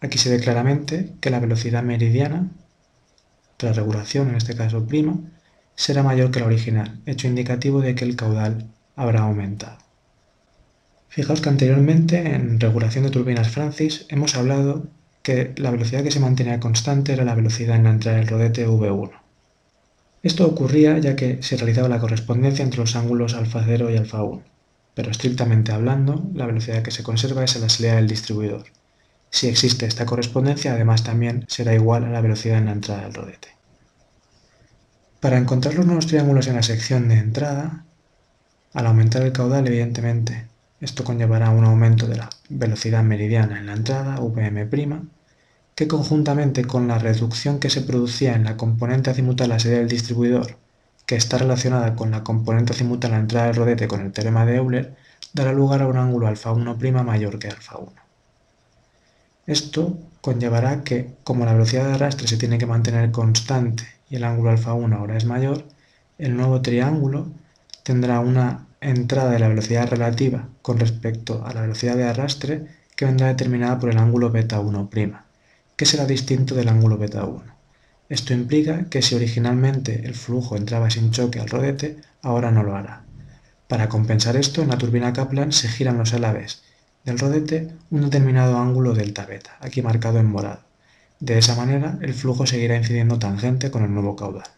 Aquí 0.00 0.18
se 0.18 0.30
ve 0.30 0.40
claramente 0.40 1.12
que 1.20 1.30
la 1.30 1.40
velocidad 1.40 1.82
meridiana, 1.82 2.48
tras 3.56 3.76
regulación 3.76 4.28
en 4.28 4.36
este 4.36 4.54
caso 4.54 4.86
prima, 4.86 5.18
será 5.74 6.02
mayor 6.02 6.30
que 6.30 6.40
la 6.40 6.46
original, 6.46 7.00
hecho 7.06 7.28
indicativo 7.28 7.80
de 7.80 7.94
que 7.94 8.04
el 8.04 8.16
caudal 8.16 8.68
habrá 8.96 9.20
aumentado. 9.20 9.78
Fijaos 11.08 11.40
que 11.40 11.48
anteriormente 11.48 12.34
en 12.34 12.60
regulación 12.60 13.04
de 13.04 13.10
turbinas 13.10 13.48
Francis 13.48 14.06
hemos 14.08 14.36
hablado 14.36 14.86
que 15.22 15.52
la 15.56 15.70
velocidad 15.70 16.02
que 16.02 16.10
se 16.10 16.20
mantenía 16.20 16.60
constante 16.60 17.12
era 17.12 17.24
la 17.24 17.34
velocidad 17.34 17.76
en 17.76 17.84
la 17.84 17.90
entrada 17.90 18.18
del 18.18 18.28
rodete 18.28 18.66
V1. 18.66 19.10
Esto 20.22 20.46
ocurría 20.46 20.98
ya 20.98 21.16
que 21.16 21.42
se 21.42 21.56
realizaba 21.56 21.88
la 21.88 22.00
correspondencia 22.00 22.64
entre 22.64 22.80
los 22.80 22.96
ángulos 22.96 23.34
alfa 23.34 23.62
0 23.64 23.90
y 23.90 23.96
alfa 23.96 24.22
1, 24.22 24.42
pero 24.98 25.12
estrictamente 25.12 25.70
hablando, 25.70 26.28
la 26.34 26.44
velocidad 26.44 26.82
que 26.82 26.90
se 26.90 27.04
conserva 27.04 27.44
es 27.44 27.54
la 27.60 27.68
salida 27.68 27.94
del 27.94 28.08
distribuidor. 28.08 28.64
Si 29.30 29.46
existe 29.46 29.86
esta 29.86 30.06
correspondencia, 30.06 30.72
además 30.72 31.04
también 31.04 31.44
será 31.46 31.72
igual 31.72 32.02
a 32.02 32.10
la 32.10 32.20
velocidad 32.20 32.58
en 32.58 32.64
la 32.64 32.72
entrada 32.72 33.02
del 33.02 33.14
rodete. 33.14 33.46
Para 35.20 35.38
encontrar 35.38 35.74
los 35.74 35.86
nuevos 35.86 36.08
triángulos 36.08 36.48
en 36.48 36.56
la 36.56 36.64
sección 36.64 37.06
de 37.08 37.14
entrada, 37.14 37.84
al 38.74 38.86
aumentar 38.88 39.22
el 39.22 39.30
caudal, 39.30 39.68
evidentemente, 39.68 40.48
esto 40.80 41.04
conllevará 41.04 41.50
un 41.50 41.64
aumento 41.64 42.08
de 42.08 42.16
la 42.16 42.28
velocidad 42.48 43.04
meridiana 43.04 43.60
en 43.60 43.66
la 43.66 43.74
entrada, 43.74 44.18
Vm', 44.18 45.10
que 45.76 45.86
conjuntamente 45.86 46.64
con 46.64 46.88
la 46.88 46.98
reducción 46.98 47.60
que 47.60 47.70
se 47.70 47.82
producía 47.82 48.34
en 48.34 48.42
la 48.42 48.56
componente 48.56 49.10
azimutal 49.10 49.52
a 49.52 49.54
la 49.54 49.60
salida 49.60 49.78
del 49.78 49.86
distribuidor, 49.86 50.56
que 51.08 51.16
está 51.16 51.38
relacionada 51.38 51.96
con 51.96 52.10
la 52.10 52.22
componente 52.22 52.74
azimutal 52.74 53.12
a 53.12 53.14
la 53.14 53.20
entrada 53.22 53.46
del 53.46 53.56
rodete 53.56 53.88
con 53.88 54.02
el 54.02 54.12
teorema 54.12 54.44
de 54.44 54.56
Euler, 54.56 54.94
dará 55.32 55.52
lugar 55.54 55.80
a 55.80 55.86
un 55.86 55.96
ángulo 55.96 56.26
alfa 56.26 56.52
1' 56.52 57.02
mayor 57.02 57.38
que 57.38 57.48
alfa 57.48 57.78
1. 57.78 57.92
Esto 59.46 59.98
conllevará 60.20 60.84
que, 60.84 61.14
como 61.24 61.46
la 61.46 61.54
velocidad 61.54 61.86
de 61.86 61.94
arrastre 61.94 62.28
se 62.28 62.36
tiene 62.36 62.58
que 62.58 62.66
mantener 62.66 63.10
constante 63.10 63.84
y 64.10 64.16
el 64.16 64.24
ángulo 64.24 64.50
alfa 64.50 64.74
1 64.74 64.96
ahora 64.96 65.16
es 65.16 65.24
mayor, 65.24 65.64
el 66.18 66.36
nuevo 66.36 66.60
triángulo 66.60 67.28
tendrá 67.84 68.20
una 68.20 68.66
entrada 68.82 69.30
de 69.30 69.38
la 69.38 69.48
velocidad 69.48 69.88
relativa 69.88 70.46
con 70.60 70.78
respecto 70.78 71.42
a 71.46 71.54
la 71.54 71.62
velocidad 71.62 71.96
de 71.96 72.04
arrastre 72.04 72.66
que 72.96 73.06
vendrá 73.06 73.28
determinada 73.28 73.78
por 73.78 73.88
el 73.88 73.96
ángulo 73.96 74.30
beta 74.30 74.60
1', 74.60 75.22
que 75.74 75.86
será 75.86 76.04
distinto 76.04 76.54
del 76.54 76.68
ángulo 76.68 76.98
beta 76.98 77.24
1. 77.24 77.57
Esto 78.08 78.32
implica 78.32 78.86
que 78.88 79.02
si 79.02 79.14
originalmente 79.14 80.06
el 80.06 80.14
flujo 80.14 80.56
entraba 80.56 80.90
sin 80.90 81.10
choque 81.10 81.40
al 81.40 81.48
rodete, 81.48 81.98
ahora 82.22 82.50
no 82.50 82.62
lo 82.62 82.74
hará. 82.74 83.04
Para 83.68 83.88
compensar 83.88 84.36
esto, 84.36 84.62
en 84.62 84.68
la 84.68 84.78
turbina 84.78 85.12
Kaplan 85.12 85.52
se 85.52 85.68
giran 85.68 85.98
los 85.98 86.14
alaves 86.14 86.62
del 87.04 87.18
rodete 87.18 87.68
un 87.90 88.02
determinado 88.02 88.58
ángulo 88.58 88.92
delta 88.92 89.24
beta, 89.24 89.56
aquí 89.60 89.80
marcado 89.80 90.18
en 90.18 90.26
morado. 90.26 90.60
De 91.20 91.38
esa 91.38 91.54
manera, 91.54 91.98
el 92.02 92.12
flujo 92.12 92.46
seguirá 92.46 92.76
incidiendo 92.76 93.18
tangente 93.18 93.70
con 93.70 93.82
el 93.82 93.92
nuevo 93.92 94.14
caudal. 94.14 94.48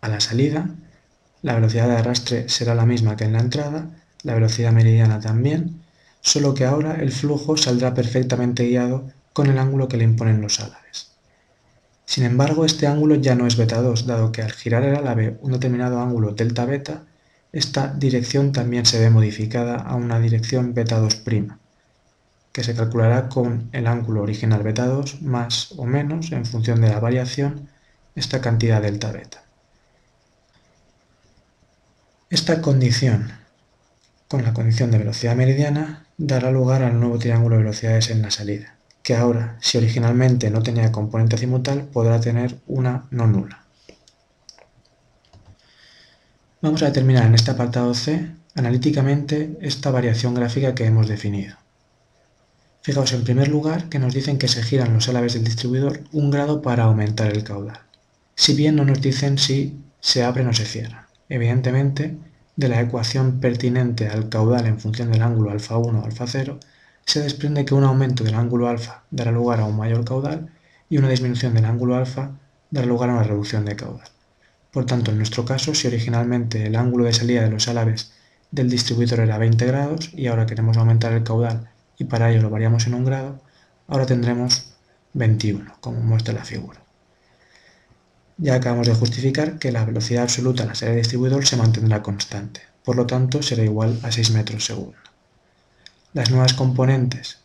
A 0.00 0.08
la 0.08 0.20
salida, 0.20 0.70
la 1.42 1.54
velocidad 1.54 1.88
de 1.88 1.96
arrastre 1.96 2.48
será 2.48 2.74
la 2.74 2.86
misma 2.86 3.16
que 3.16 3.24
en 3.24 3.34
la 3.34 3.40
entrada, 3.40 3.90
la 4.22 4.34
velocidad 4.34 4.72
meridiana 4.72 5.20
también, 5.20 5.82
solo 6.22 6.54
que 6.54 6.64
ahora 6.64 6.94
el 6.94 7.12
flujo 7.12 7.56
saldrá 7.56 7.92
perfectamente 7.92 8.66
guiado 8.66 9.10
con 9.32 9.48
el 9.48 9.58
ángulo 9.58 9.88
que 9.88 9.98
le 9.98 10.04
imponen 10.04 10.40
los 10.40 10.60
álabes. 10.60 11.15
Sin 12.06 12.24
embargo, 12.24 12.64
este 12.64 12.86
ángulo 12.86 13.16
ya 13.16 13.34
no 13.34 13.46
es 13.46 13.56
beta 13.56 13.82
2, 13.82 14.06
dado 14.06 14.32
que 14.32 14.40
al 14.40 14.52
girar 14.52 14.84
el 14.84 14.94
álave 14.94 15.36
un 15.42 15.52
determinado 15.52 16.00
ángulo 16.00 16.32
delta 16.32 16.64
beta, 16.64 17.02
esta 17.52 17.92
dirección 17.92 18.52
también 18.52 18.86
se 18.86 19.00
ve 19.00 19.10
modificada 19.10 19.76
a 19.76 19.96
una 19.96 20.20
dirección 20.20 20.72
beta 20.72 21.00
2', 21.00 21.58
que 22.52 22.64
se 22.64 22.74
calculará 22.74 23.28
con 23.28 23.68
el 23.72 23.86
ángulo 23.86 24.22
original 24.22 24.62
beta 24.62 24.86
2 24.86 25.22
más 25.22 25.72
o 25.76 25.84
menos, 25.84 26.32
en 26.32 26.46
función 26.46 26.80
de 26.80 26.88
la 26.88 27.00
variación, 27.00 27.68
esta 28.14 28.40
cantidad 28.40 28.80
delta 28.80 29.10
beta. 29.12 29.42
Esta 32.30 32.62
condición, 32.62 33.32
con 34.28 34.42
la 34.42 34.54
condición 34.54 34.90
de 34.90 34.98
velocidad 34.98 35.36
meridiana, 35.36 36.06
dará 36.18 36.50
lugar 36.50 36.82
al 36.82 36.98
nuevo 36.98 37.18
triángulo 37.18 37.56
de 37.56 37.62
velocidades 37.62 38.10
en 38.10 38.22
la 38.22 38.30
salida, 38.30 38.75
que 39.06 39.14
ahora, 39.14 39.56
si 39.60 39.78
originalmente 39.78 40.50
no 40.50 40.64
tenía 40.64 40.90
componente 40.90 41.36
azimutal, 41.36 41.84
podrá 41.84 42.20
tener 42.20 42.58
una 42.66 43.06
no 43.12 43.28
nula. 43.28 43.64
Vamos 46.60 46.82
a 46.82 46.86
determinar 46.86 47.24
en 47.26 47.36
este 47.36 47.52
apartado 47.52 47.94
C 47.94 48.32
analíticamente 48.56 49.58
esta 49.60 49.92
variación 49.92 50.34
gráfica 50.34 50.74
que 50.74 50.86
hemos 50.86 51.06
definido. 51.06 51.54
Fijaos 52.82 53.12
en 53.12 53.22
primer 53.22 53.46
lugar 53.46 53.88
que 53.88 54.00
nos 54.00 54.12
dicen 54.12 54.38
que 54.38 54.48
se 54.48 54.64
giran 54.64 54.92
los 54.92 55.08
álabes 55.08 55.34
del 55.34 55.44
distribuidor 55.44 56.02
un 56.10 56.32
grado 56.32 56.60
para 56.60 56.82
aumentar 56.82 57.30
el 57.32 57.44
caudal, 57.44 57.78
si 58.34 58.54
bien 58.54 58.74
no 58.74 58.84
nos 58.84 59.00
dicen 59.00 59.38
si 59.38 59.78
se 60.00 60.24
abren 60.24 60.48
o 60.48 60.52
se 60.52 60.66
cierran. 60.66 61.06
Evidentemente, 61.28 62.16
de 62.56 62.68
la 62.68 62.80
ecuación 62.80 63.38
pertinente 63.38 64.08
al 64.08 64.28
caudal 64.28 64.66
en 64.66 64.80
función 64.80 65.12
del 65.12 65.22
ángulo 65.22 65.52
alfa 65.52 65.76
1 65.76 66.00
o 66.00 66.04
alfa 66.04 66.26
0, 66.26 66.58
se 67.06 67.20
desprende 67.20 67.64
que 67.64 67.74
un 67.74 67.84
aumento 67.84 68.24
del 68.24 68.34
ángulo 68.34 68.68
alfa 68.68 69.04
dará 69.12 69.30
lugar 69.30 69.60
a 69.60 69.64
un 69.64 69.76
mayor 69.76 70.04
caudal 70.04 70.50
y 70.90 70.98
una 70.98 71.08
disminución 71.08 71.54
del 71.54 71.64
ángulo 71.64 71.94
alfa 71.94 72.32
dará 72.70 72.86
lugar 72.86 73.10
a 73.10 73.14
una 73.14 73.22
reducción 73.22 73.64
de 73.64 73.76
caudal. 73.76 74.08
Por 74.72 74.86
tanto, 74.86 75.12
en 75.12 75.18
nuestro 75.18 75.44
caso, 75.44 75.72
si 75.72 75.86
originalmente 75.86 76.66
el 76.66 76.74
ángulo 76.74 77.04
de 77.04 77.12
salida 77.12 77.42
de 77.42 77.50
los 77.50 77.68
álabes 77.68 78.12
del 78.50 78.68
distribuidor 78.68 79.20
era 79.20 79.38
20 79.38 79.64
grados 79.66 80.10
y 80.14 80.26
ahora 80.26 80.46
queremos 80.46 80.76
aumentar 80.76 81.12
el 81.12 81.22
caudal 81.22 81.70
y 81.96 82.04
para 82.04 82.30
ello 82.30 82.42
lo 82.42 82.50
variamos 82.50 82.86
en 82.88 82.94
un 82.94 83.04
grado, 83.04 83.40
ahora 83.86 84.04
tendremos 84.04 84.74
21, 85.14 85.76
como 85.80 86.00
muestra 86.00 86.34
la 86.34 86.44
figura. 86.44 86.80
Ya 88.36 88.56
acabamos 88.56 88.88
de 88.88 88.94
justificar 88.94 89.58
que 89.58 89.72
la 89.72 89.84
velocidad 89.84 90.24
absoluta 90.24 90.64
en 90.64 90.70
la 90.70 90.74
salida 90.74 90.94
del 90.94 91.02
distribuidor 91.02 91.46
se 91.46 91.56
mantendrá 91.56 92.02
constante, 92.02 92.62
por 92.84 92.96
lo 92.96 93.06
tanto 93.06 93.42
será 93.42 93.62
igual 93.62 93.98
a 94.02 94.10
6 94.10 94.32
metros 94.32 94.64
segundo. 94.64 95.05
Las 96.16 96.30
nuevas 96.30 96.54
componentes 96.54 97.40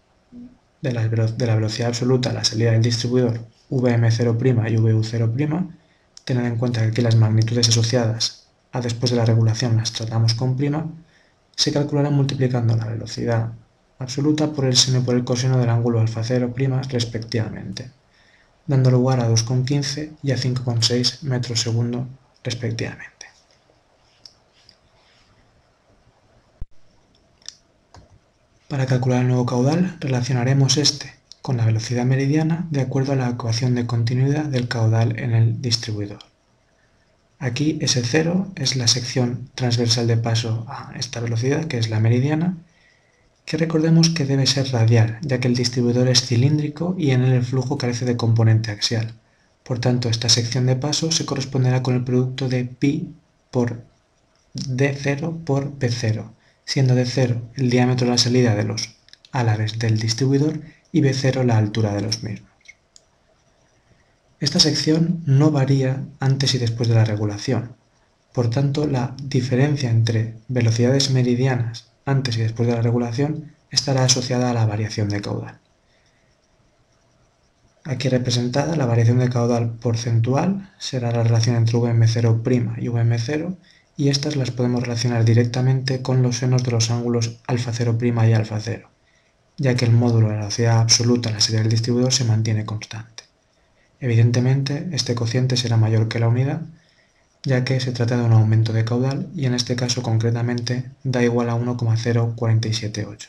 de 0.81 0.93
la, 0.93 1.05
velocidad 1.09 1.89
absoluta 1.89 2.29
a 2.29 2.33
la 2.33 2.45
salida 2.45 2.71
del 2.71 2.81
distribuidor 2.81 3.41
Vm0' 3.69 4.71
y 4.71 4.77
Vu0', 4.77 5.71
teniendo 6.23 6.53
en 6.53 6.57
cuenta 6.57 6.79
que 6.79 6.87
aquí 6.87 7.01
las 7.01 7.17
magnitudes 7.17 7.67
asociadas 7.67 8.47
a 8.71 8.79
después 8.79 9.11
de 9.11 9.17
la 9.17 9.25
regulación 9.25 9.75
las 9.75 9.91
tratamos 9.91 10.35
con 10.35 10.55
se 11.53 11.73
calcularán 11.73 12.13
multiplicando 12.13 12.77
la 12.77 12.85
velocidad 12.85 13.51
absoluta 13.99 14.53
por 14.53 14.63
el 14.63 14.77
seno 14.77 15.03
por 15.03 15.15
el 15.15 15.25
coseno 15.25 15.57
del 15.57 15.69
ángulo 15.69 15.99
alfa 15.99 16.23
0' 16.23 16.53
respectivamente, 16.87 17.91
dando 18.67 18.89
lugar 18.89 19.19
a 19.19 19.29
2,15 19.29 20.11
y 20.23 20.31
a 20.31 20.37
5,6 20.37 21.23
metros 21.23 21.59
segundo 21.59 22.07
respectivamente. 22.41 23.10
Para 28.71 28.85
calcular 28.85 29.19
el 29.19 29.27
nuevo 29.27 29.45
caudal 29.45 29.97
relacionaremos 29.99 30.77
este 30.77 31.13
con 31.41 31.57
la 31.57 31.65
velocidad 31.65 32.05
meridiana 32.05 32.67
de 32.69 32.79
acuerdo 32.79 33.11
a 33.11 33.17
la 33.17 33.27
ecuación 33.27 33.75
de 33.75 33.85
continuidad 33.85 34.45
del 34.45 34.69
caudal 34.69 35.19
en 35.19 35.33
el 35.33 35.61
distribuidor. 35.61 36.19
Aquí 37.37 37.79
S0 37.81 38.53
es 38.55 38.77
la 38.77 38.87
sección 38.87 39.49
transversal 39.55 40.07
de 40.07 40.15
paso 40.15 40.65
a 40.69 40.93
esta 40.97 41.19
velocidad, 41.19 41.65
que 41.65 41.79
es 41.79 41.89
la 41.89 41.99
meridiana, 41.99 42.59
que 43.43 43.57
recordemos 43.57 44.09
que 44.09 44.23
debe 44.23 44.47
ser 44.47 44.71
radial, 44.71 45.19
ya 45.21 45.41
que 45.41 45.49
el 45.49 45.55
distribuidor 45.55 46.07
es 46.07 46.25
cilíndrico 46.25 46.95
y 46.97 47.11
en 47.11 47.23
él 47.23 47.33
el 47.33 47.43
flujo 47.43 47.77
carece 47.77 48.05
de 48.05 48.15
componente 48.15 48.71
axial. 48.71 49.15
Por 49.63 49.79
tanto, 49.79 50.07
esta 50.07 50.29
sección 50.29 50.65
de 50.65 50.77
paso 50.77 51.11
se 51.11 51.25
corresponderá 51.25 51.83
con 51.83 51.95
el 51.95 52.05
producto 52.05 52.47
de 52.47 52.63
pi 52.63 53.13
por 53.51 53.83
d0 54.55 55.43
por 55.43 55.77
p0, 55.77 56.31
siendo 56.71 56.95
d0 56.95 57.41
el 57.55 57.69
diámetro 57.69 58.05
de 58.05 58.11
la 58.11 58.17
salida 58.17 58.55
de 58.55 58.63
los 58.63 58.95
álabes 59.33 59.77
del 59.77 59.99
distribuidor 59.99 60.61
y 60.93 61.01
b0 61.01 61.43
la 61.43 61.57
altura 61.57 61.93
de 61.93 61.99
los 62.01 62.23
mismos. 62.23 62.49
Esta 64.39 64.61
sección 64.61 65.21
no 65.25 65.51
varía 65.51 66.05
antes 66.21 66.55
y 66.55 66.59
después 66.59 66.87
de 66.87 66.95
la 66.95 67.03
regulación, 67.03 67.75
por 68.31 68.49
tanto 68.49 68.87
la 68.87 69.17
diferencia 69.21 69.89
entre 69.89 70.35
velocidades 70.47 71.11
meridianas 71.11 71.91
antes 72.05 72.37
y 72.37 72.41
después 72.41 72.69
de 72.69 72.75
la 72.75 72.81
regulación 72.81 73.51
estará 73.69 74.05
asociada 74.05 74.49
a 74.49 74.53
la 74.53 74.65
variación 74.65 75.09
de 75.09 75.19
caudal. 75.19 75.59
Aquí 77.83 78.07
representada 78.07 78.77
la 78.77 78.85
variación 78.85 79.19
de 79.19 79.29
caudal 79.29 79.71
porcentual 79.71 80.71
será 80.79 81.11
la 81.11 81.23
relación 81.23 81.57
entre 81.57 81.77
Vm0' 81.77 82.75
y 82.77 82.87
Vm0 82.87 83.57
y 84.01 84.09
estas 84.09 84.35
las 84.35 84.49
podemos 84.49 84.81
relacionar 84.81 85.23
directamente 85.25 86.01
con 86.01 86.23
los 86.23 86.37
senos 86.37 86.63
de 86.63 86.71
los 86.71 86.89
ángulos 86.89 87.37
alfa 87.45 87.71
0' 87.71 87.99
y 88.01 88.33
alfa 88.33 88.59
0, 88.59 88.89
ya 89.57 89.75
que 89.75 89.85
el 89.85 89.91
módulo 89.91 90.29
de 90.29 90.33
la 90.33 90.39
velocidad 90.39 90.79
absoluta 90.79 91.29
en 91.29 91.35
la 91.35 91.39
serie 91.39 91.59
del 91.59 91.69
distribuidor 91.69 92.11
se 92.11 92.25
mantiene 92.25 92.65
constante. 92.65 93.25
Evidentemente, 93.99 94.89
este 94.91 95.13
cociente 95.13 95.55
será 95.55 95.77
mayor 95.77 96.07
que 96.07 96.17
la 96.17 96.29
unidad, 96.29 96.61
ya 97.43 97.63
que 97.63 97.79
se 97.79 97.91
trata 97.91 98.17
de 98.17 98.23
un 98.23 98.33
aumento 98.33 98.73
de 98.73 98.85
caudal 98.85 99.29
y 99.35 99.45
en 99.45 99.53
este 99.53 99.75
caso 99.75 100.01
concretamente 100.01 100.89
da 101.03 101.21
igual 101.21 101.51
a 101.51 101.55
1,0478. 101.55 103.27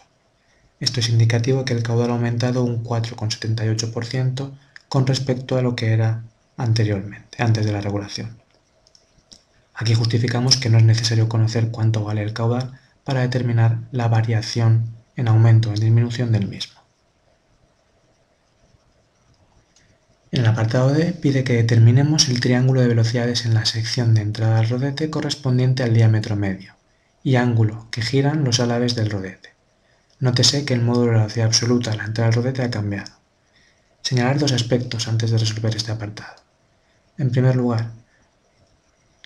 Esto 0.81 1.01
es 1.01 1.11
indicativo 1.11 1.67
que 1.67 1.75
el 1.75 1.83
caudal 1.83 2.09
ha 2.09 2.15
aumentado 2.15 2.65
un 2.65 2.83
4,78% 2.83 4.51
con 4.89 5.07
respecto 5.07 5.59
a 5.59 5.63
lo 5.63 5.77
que 5.77 5.93
era 5.93 6.23
anteriormente, 6.57 7.43
antes 7.43 7.67
de 7.67 7.73
la 7.73 7.83
regulación. 7.83 8.42
Aquí 9.75 9.95
justificamos 9.95 10.57
que 10.57 10.69
no 10.69 10.79
es 10.79 10.85
necesario 10.85 11.29
conocer 11.29 11.71
cuánto 11.71 12.05
vale 12.05 12.23
el 12.23 12.33
caudal 12.33 12.79
para 13.05 13.21
determinar 13.21 13.79
la 13.91 14.09
variación 14.09 14.95
en 15.17 15.29
aumento 15.29 15.71
o 15.71 15.75
en 15.75 15.81
disminución 15.81 16.33
del 16.33 16.49
mismo. 16.49 16.81
En 20.31 20.41
el 20.41 20.47
apartado 20.47 20.91
D 20.93 21.13
pide 21.13 21.45
que 21.45 21.55
determinemos 21.55 22.29
el 22.29 22.41
triángulo 22.41 22.81
de 22.81 22.89
velocidades 22.89 23.45
en 23.45 23.53
la 23.53 23.67
sección 23.67 24.15
de 24.15 24.23
entrada 24.23 24.59
al 24.59 24.69
rodete 24.69 25.11
correspondiente 25.11 25.83
al 25.83 25.93
diámetro 25.93 26.37
medio 26.37 26.75
y 27.23 27.37
ángulo 27.37 27.89
que 27.91 28.01
giran 28.01 28.43
los 28.43 28.59
álabes 28.59 28.95
del 28.95 29.11
rodete. 29.11 29.51
Nótese 30.21 30.65
que 30.65 30.73
el 30.73 30.81
módulo 30.81 31.13
de 31.13 31.19
velocidad 31.19 31.47
absoluta 31.47 31.93
a 31.93 31.97
la 31.97 32.05
entrada 32.05 32.29
al 32.29 32.35
rodete 32.35 32.63
ha 32.63 32.71
cambiado. 32.71 33.13
Señalar 34.01 34.39
dos 34.39 34.53
aspectos 34.53 35.07
antes 35.07 35.31
de 35.31 35.39
resolver 35.39 35.77
este 35.77 35.93
apartado. 35.93 36.37
En 37.19 37.31
primer 37.31 37.55
lugar, 37.55 37.91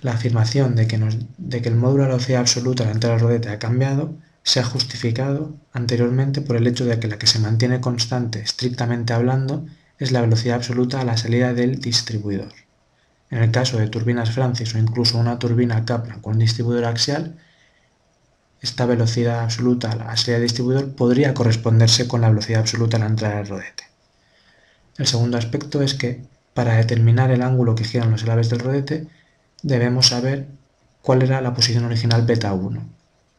la 0.01 0.13
afirmación 0.13 0.75
de 0.75 0.87
que, 0.87 0.99
de 1.39 1.59
el 1.59 1.77
módulo 1.77 2.05
de 2.05 2.11
velocidad 2.11 2.41
absoluta 2.41 2.83
a 2.83 2.87
la 2.87 2.93
entrada 2.93 3.17
al 3.17 3.23
rodete 3.23 3.49
ha 3.49 3.59
cambiado 3.59 4.15
se 4.43 4.61
ha 4.61 4.65
justificado 4.65 5.57
anteriormente 5.73 6.41
por 6.41 6.57
el 6.57 6.67
hecho 6.69 6.85
de 6.85 7.01
que 7.01 7.09
la 7.09 7.19
que 7.19 7.27
se 7.27 7.41
mantiene 7.41 7.81
constante 7.81 8.41
estrictamente 8.41 9.13
hablando 9.13 9.67
es 9.99 10.13
la 10.13 10.21
velocidad 10.21 10.57
absoluta 10.57 11.01
a 11.01 11.05
la 11.05 11.17
salida 11.17 11.53
del 11.53 11.81
distribuidor. 11.81 12.53
En 13.31 13.43
el 13.43 13.51
caso 13.51 13.79
de 13.79 13.89
turbinas 13.89 14.31
Francis 14.31 14.75
o 14.75 14.79
incluso 14.79 15.19
una 15.19 15.39
turbina 15.39 15.85
Kaplan 15.85 16.21
con 16.21 16.39
distribuidor 16.39 16.85
axial, 16.85 17.37
esta 18.61 18.87
velocidad 18.87 19.41
absoluta 19.41 19.91
a 19.91 19.97
la 19.97 20.17
salida 20.17 20.39
del 20.39 20.49
distribuidor 20.49 20.95
podría 20.95 21.35
corresponderse 21.35 22.07
con 22.07 22.21
la 22.21 22.29
velocidad 22.29 22.61
absoluta 22.61 22.99
a 22.99 23.01
la 23.01 23.07
entrada 23.07 23.39
del 23.39 23.49
rodete. 23.49 23.85
El 24.97 25.07
segundo 25.07 25.39
aspecto 25.39 25.83
es 25.83 25.95
que 25.95 26.23
para 26.55 26.77
determinar 26.77 27.31
el 27.33 27.43
ángulo 27.43 27.75
que 27.75 27.85
giran 27.85 28.11
los 28.11 28.23
elaves 28.23 28.49
del 28.49 28.61
rodete 28.61 29.09
debemos 29.63 30.09
saber 30.09 30.47
cuál 31.03 31.23
era 31.23 31.41
la 31.41 31.55
posición 31.55 31.85
original 31.85 32.23
beta 32.23 32.53
1, 32.53 32.87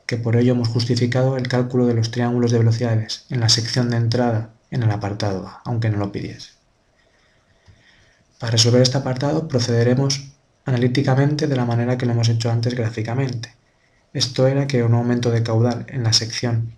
que 0.05 0.17
por 0.17 0.35
ello 0.35 0.53
hemos 0.53 0.69
justificado 0.69 1.37
el 1.37 1.47
cálculo 1.47 1.85
de 1.85 1.93
los 1.93 2.11
triángulos 2.11 2.51
de 2.51 2.59
velocidades 2.59 3.25
en 3.29 3.39
la 3.39 3.49
sección 3.49 3.89
de 3.89 3.97
entrada 3.97 4.51
en 4.71 4.83
el 4.83 4.91
apartado 4.91 5.47
A, 5.47 5.61
aunque 5.65 5.89
no 5.89 5.97
lo 5.97 6.11
pidiese. 6.11 6.51
Para 8.39 8.51
resolver 8.51 8.81
este 8.81 8.97
apartado 8.97 9.47
procederemos 9.47 10.31
analíticamente 10.65 11.47
de 11.47 11.55
la 11.55 11.65
manera 11.65 11.97
que 11.97 12.05
lo 12.05 12.11
hemos 12.11 12.29
hecho 12.29 12.51
antes 12.51 12.75
gráficamente. 12.75 13.55
Esto 14.13 14.47
era 14.47 14.67
que 14.67 14.83
un 14.83 14.93
aumento 14.93 15.31
de 15.31 15.43
caudal 15.43 15.85
en 15.89 16.03
la 16.03 16.13
sección 16.13 16.73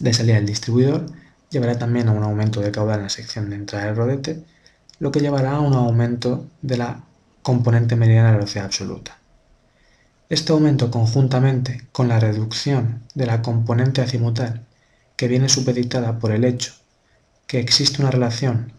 de 0.00 0.12
salida 0.12 0.36
del 0.36 0.46
distribuidor 0.46 1.06
llevará 1.50 1.78
también 1.78 2.08
a 2.08 2.12
un 2.12 2.22
aumento 2.22 2.60
de 2.60 2.70
caudal 2.70 2.98
en 2.98 3.04
la 3.04 3.10
sección 3.10 3.50
de 3.50 3.56
entrada 3.56 3.86
del 3.86 3.96
rodete, 3.96 4.44
lo 4.98 5.10
que 5.10 5.20
llevará 5.20 5.52
a 5.52 5.60
un 5.60 5.74
aumento 5.74 6.46
de 6.62 6.76
la 6.76 7.04
componente 7.42 7.96
mediana 7.96 8.30
de 8.30 8.38
velocidad 8.38 8.66
absoluta. 8.66 9.18
Este 10.28 10.52
aumento 10.52 10.90
conjuntamente 10.90 11.86
con 11.92 12.08
la 12.08 12.20
reducción 12.20 13.02
de 13.14 13.26
la 13.26 13.40
componente 13.40 14.02
azimutal 14.02 14.66
que 15.16 15.28
viene 15.28 15.48
supeditada 15.48 16.18
por 16.18 16.32
el 16.32 16.44
hecho 16.44 16.72
que 17.46 17.58
existe 17.58 18.02
una 18.02 18.10
relación, 18.10 18.72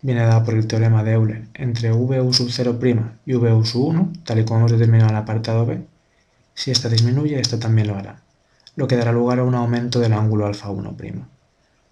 viene 0.00 0.22
dada 0.22 0.44
por 0.44 0.54
el 0.54 0.68
teorema 0.68 1.02
de 1.02 1.12
Euler, 1.12 1.48
entre 1.54 1.90
VU 1.90 2.32
sub 2.32 2.50
0' 2.50 2.78
y 3.26 3.34
VU 3.34 3.64
sub 3.64 3.86
1, 3.88 4.12
tal 4.24 4.38
y 4.38 4.44
como 4.44 4.60
hemos 4.60 4.72
determinado 4.72 5.10
en 5.10 5.16
el 5.16 5.22
apartado 5.22 5.66
B, 5.66 5.84
si 6.54 6.70
esta 6.70 6.88
disminuye, 6.88 7.40
esta 7.40 7.58
también 7.58 7.88
lo 7.88 7.96
hará, 7.96 8.22
lo 8.76 8.86
que 8.86 8.96
dará 8.96 9.10
lugar 9.10 9.40
a 9.40 9.44
un 9.44 9.56
aumento 9.56 9.98
del 9.98 10.12
ángulo 10.12 10.46
alfa 10.46 10.70
1'. 10.70 11.26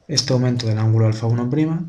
Este 0.07 0.33
aumento 0.33 0.69
del 0.69 0.79
ángulo 0.79 1.07
alfa 1.07 1.27
1', 1.27 1.85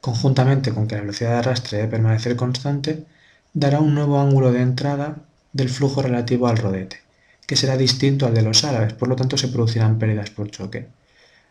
conjuntamente 0.00 0.72
con 0.72 0.86
que 0.86 0.94
la 0.94 1.02
velocidad 1.02 1.30
de 1.30 1.36
arrastre 1.36 1.78
debe 1.78 1.90
permanecer 1.90 2.36
constante, 2.36 3.04
dará 3.52 3.80
un 3.80 3.94
nuevo 3.94 4.20
ángulo 4.20 4.52
de 4.52 4.62
entrada 4.62 5.16
del 5.52 5.68
flujo 5.68 6.02
relativo 6.02 6.48
al 6.48 6.58
rodete, 6.58 7.00
que 7.46 7.56
será 7.56 7.76
distinto 7.76 8.26
al 8.26 8.34
de 8.34 8.42
los 8.42 8.64
árabes, 8.64 8.92
por 8.92 9.08
lo 9.08 9.16
tanto 9.16 9.36
se 9.36 9.48
producirán 9.48 9.98
pérdidas 9.98 10.30
por 10.30 10.50
choque. 10.50 10.88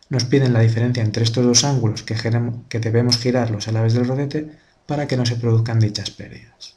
Nos 0.08 0.24
piden 0.24 0.54
la 0.54 0.60
diferencia 0.60 1.02
entre 1.02 1.24
estos 1.24 1.44
dos 1.44 1.64
ángulos 1.64 2.02
que, 2.02 2.14
debemos 2.80 3.18
girar 3.18 3.50
los 3.50 3.68
árabes 3.68 3.92
del 3.92 4.06
rodete 4.06 4.50
para 4.86 5.06
que 5.06 5.18
no 5.18 5.26
se 5.26 5.36
produzcan 5.36 5.80
dichas 5.80 6.10
pérdidas. 6.10 6.76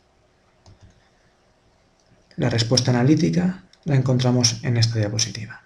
La 2.35 2.49
respuesta 2.49 2.91
analítica 2.91 3.63
la 3.85 3.95
encontramos 3.95 4.59
en 4.63 4.77
esta 4.77 4.99
diapositiva. 4.99 5.61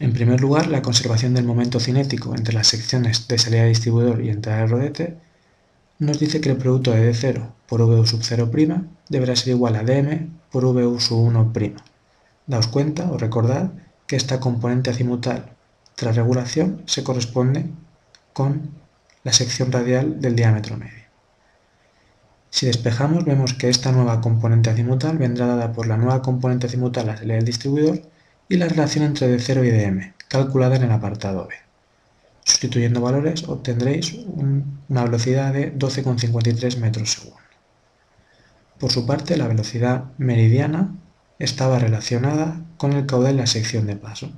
En 0.00 0.14
primer 0.14 0.40
lugar, 0.40 0.68
la 0.68 0.80
conservación 0.80 1.34
del 1.34 1.44
momento 1.44 1.78
cinético 1.78 2.34
entre 2.34 2.54
las 2.54 2.68
secciones 2.68 3.28
de 3.28 3.36
salida 3.36 3.64
de 3.64 3.68
distribuidor 3.68 4.22
y 4.22 4.30
entrada 4.30 4.60
del 4.60 4.70
rodete 4.70 5.18
nos 5.98 6.18
dice 6.18 6.40
que 6.40 6.48
el 6.48 6.56
producto 6.56 6.92
de 6.92 7.12
D0 7.12 7.50
por 7.68 7.82
VU 7.82 8.06
sub 8.06 8.22
0' 8.22 8.50
deberá 9.10 9.36
ser 9.36 9.50
igual 9.50 9.76
a 9.76 9.82
dm 9.82 10.30
por 10.50 10.64
VU 10.64 10.98
sub 10.98 11.30
1'. 11.30 11.74
Daos 12.46 12.66
cuenta 12.68 13.12
o 13.12 13.18
recordad 13.18 13.72
que 14.06 14.16
esta 14.16 14.40
componente 14.40 14.88
azimutal 14.88 15.50
tras 15.96 16.16
regulación 16.16 16.82
se 16.86 17.04
corresponde 17.04 17.66
con 18.32 18.70
la 19.22 19.34
sección 19.34 19.70
radial 19.70 20.22
del 20.22 20.34
diámetro 20.34 20.78
medio. 20.78 21.04
Si 22.48 22.64
despejamos 22.64 23.26
vemos 23.26 23.52
que 23.52 23.68
esta 23.68 23.92
nueva 23.92 24.22
componente 24.22 24.70
azimutal 24.70 25.18
vendrá 25.18 25.44
dada 25.46 25.74
por 25.74 25.86
la 25.86 25.98
nueva 25.98 26.22
componente 26.22 26.68
azimutal 26.68 27.10
a 27.10 27.12
la 27.12 27.18
salida 27.18 27.34
del 27.34 27.44
distribuidor 27.44 28.00
y 28.50 28.56
la 28.56 28.66
relación 28.66 29.04
entre 29.04 29.28
D0 29.28 29.64
y 29.64 29.70
dm, 29.70 30.12
calculada 30.26 30.74
en 30.74 30.82
el 30.82 30.90
apartado 30.90 31.46
B. 31.46 31.54
Sustituyendo 32.44 33.00
valores 33.00 33.44
obtendréis 33.44 34.12
una 34.88 35.04
velocidad 35.04 35.52
de 35.52 35.72
12,53 35.72 36.78
metros 36.78 37.12
segundo. 37.12 37.38
Por 38.80 38.90
su 38.90 39.06
parte, 39.06 39.36
la 39.36 39.46
velocidad 39.46 40.06
meridiana 40.18 40.96
estaba 41.38 41.78
relacionada 41.78 42.60
con 42.76 42.92
el 42.92 43.06
caudal 43.06 43.32
en 43.32 43.36
la 43.36 43.46
sección 43.46 43.86
de 43.86 43.94
paso. 43.94 44.32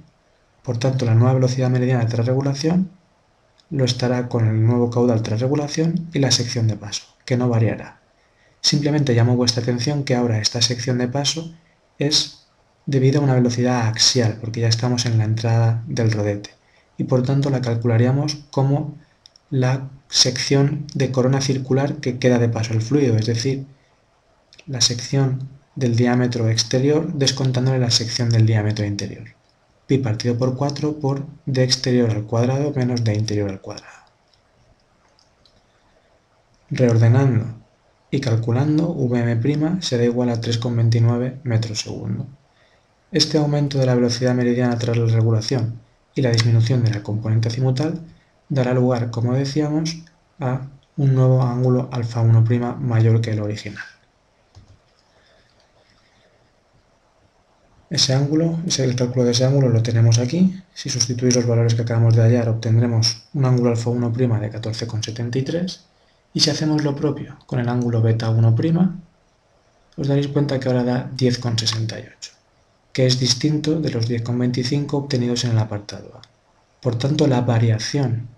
Por 0.63 0.77
tanto, 0.77 1.07
la 1.07 1.15
nueva 1.15 1.33
velocidad 1.33 1.71
meridiana 1.71 2.07
tras 2.07 2.27
regulación 2.27 2.91
lo 3.71 3.87
estará 3.87 4.29
con 4.29 4.47
el 4.47 4.63
nuevo 4.63 4.91
caudal 4.91 5.23
tras 5.23 5.41
regulación 5.41 6.11
y 6.13 6.19
la 6.19 6.33
sección 6.33 6.69
de 6.69 6.77
paso, 6.77 7.05
que 7.25 7.39
no 7.39 7.49
variará. 7.49 8.03
Simplemente 8.61 9.15
llamo 9.15 9.37
vuestra 9.37 9.63
atención 9.63 10.05
que 10.05 10.15
ahora 10.15 10.39
esta 10.39 10.61
sección 10.61 10.99
de 10.99 11.09
paso 11.09 11.55
es 11.99 12.42
debido 12.87 13.21
a 13.21 13.25
una 13.25 13.35
velocidad 13.35 13.89
axial, 13.89 14.39
porque 14.41 14.61
ya 14.61 14.69
estamos 14.69 15.07
en 15.07 15.19
la 15.19 15.25
entrada 15.25 15.83
del 15.87 16.11
rodete 16.11 16.51
y 16.99 17.05
por 17.05 17.23
tanto 17.23 17.51
la 17.51 17.61
calcularíamos 17.61 18.45
como 18.51 18.97
la 19.51 19.91
sección 20.09 20.87
de 20.95 21.11
corona 21.11 21.41
circular 21.41 21.97
que 21.97 22.19
queda 22.19 22.39
de 22.39 22.49
paso 22.49 22.73
al 22.73 22.83
fluido, 22.83 23.17
es 23.17 23.27
decir, 23.27 23.67
la 24.67 24.81
sección 24.81 25.49
del 25.75 25.97
diámetro 25.97 26.49
exterior 26.49 27.13
descontándole 27.13 27.79
la 27.79 27.91
sección 27.91 28.29
del 28.31 28.47
diámetro 28.47 28.85
interior. 28.85 29.25
Pi 29.87 29.99
partido 29.99 30.37
por 30.37 30.55
4 30.55 31.01
por 31.01 31.27
d 31.47 31.63
exterior 31.63 32.11
al 32.11 32.25
cuadrado 32.25 32.73
menos 32.73 33.03
d 33.05 33.15
interior 33.15 33.51
al 33.51 33.61
cuadrado. 33.61 34.03
Reordenando 36.71 37.47
y 38.11 38.21
calculando, 38.21 38.95
Vm' 38.95 39.83
será 39.83 40.05
igual 40.05 40.29
a 40.29 40.41
3,29 40.41 41.41
metros 41.43 41.81
segundo. 41.81 42.27
Este 43.13 43.37
aumento 43.37 43.77
de 43.77 43.85
la 43.85 43.95
velocidad 43.95 44.35
meridiana 44.35 44.79
tras 44.79 44.97
la 44.97 45.05
regulación 45.05 45.79
y 46.15 46.23
la 46.23 46.31
disminución 46.31 46.83
de 46.83 46.93
la 46.93 47.03
componente 47.03 47.49
azimutal 47.49 48.01
dará 48.49 48.73
lugar, 48.73 49.11
como 49.11 49.35
decíamos, 49.35 49.99
a 50.41 50.63
un 50.97 51.15
nuevo 51.15 51.43
ángulo 51.43 51.91
alfa 51.93 52.23
1' 52.23 52.77
mayor 52.81 53.21
que 53.21 53.33
el 53.33 53.41
original. 53.41 53.85
Ese 57.91 58.15
ángulo, 58.15 58.59
el 58.65 58.97
cálculo 58.97 59.27
de 59.27 59.33
ese 59.33 59.45
ángulo 59.45 59.69
lo 59.69 59.83
tenemos 59.83 60.19
aquí. 60.19 60.63
Si 60.73 60.89
sustituís 60.89 61.37
los 61.37 61.47
valores 61.47 61.75
que 61.75 61.83
acabamos 61.83 62.17
de 62.17 62.23
hallar, 62.23 62.49
obtendremos 62.49 63.25
un 63.35 63.45
ángulo 63.45 63.69
alfa 63.69 63.91
1' 63.91 64.11
de 64.41 64.51
14,73. 64.51 65.81
Y 66.33 66.41
si 66.41 66.49
hacemos 66.49 66.83
lo 66.83 66.97
propio 66.97 67.37
con 67.45 67.61
el 67.61 67.69
ángulo 67.69 68.01
beta 68.01 68.31
1', 68.31 69.01
os 69.99 70.09
daréis 70.09 70.29
cuenta 70.29 70.59
que 70.59 70.69
ahora 70.69 70.83
da 70.83 71.11
10,68 71.15 72.32
que 72.93 73.07
es 73.07 73.19
distinto 73.19 73.81
de 73.81 73.91
los 73.91 74.09
10,25 74.09 74.93
obtenidos 74.93 75.45
en 75.45 75.53
el 75.53 75.59
apartado 75.59 76.13
A. 76.17 76.23
Por 76.81 76.97
tanto, 76.97 77.27
la 77.27 77.41
variación 77.41 78.29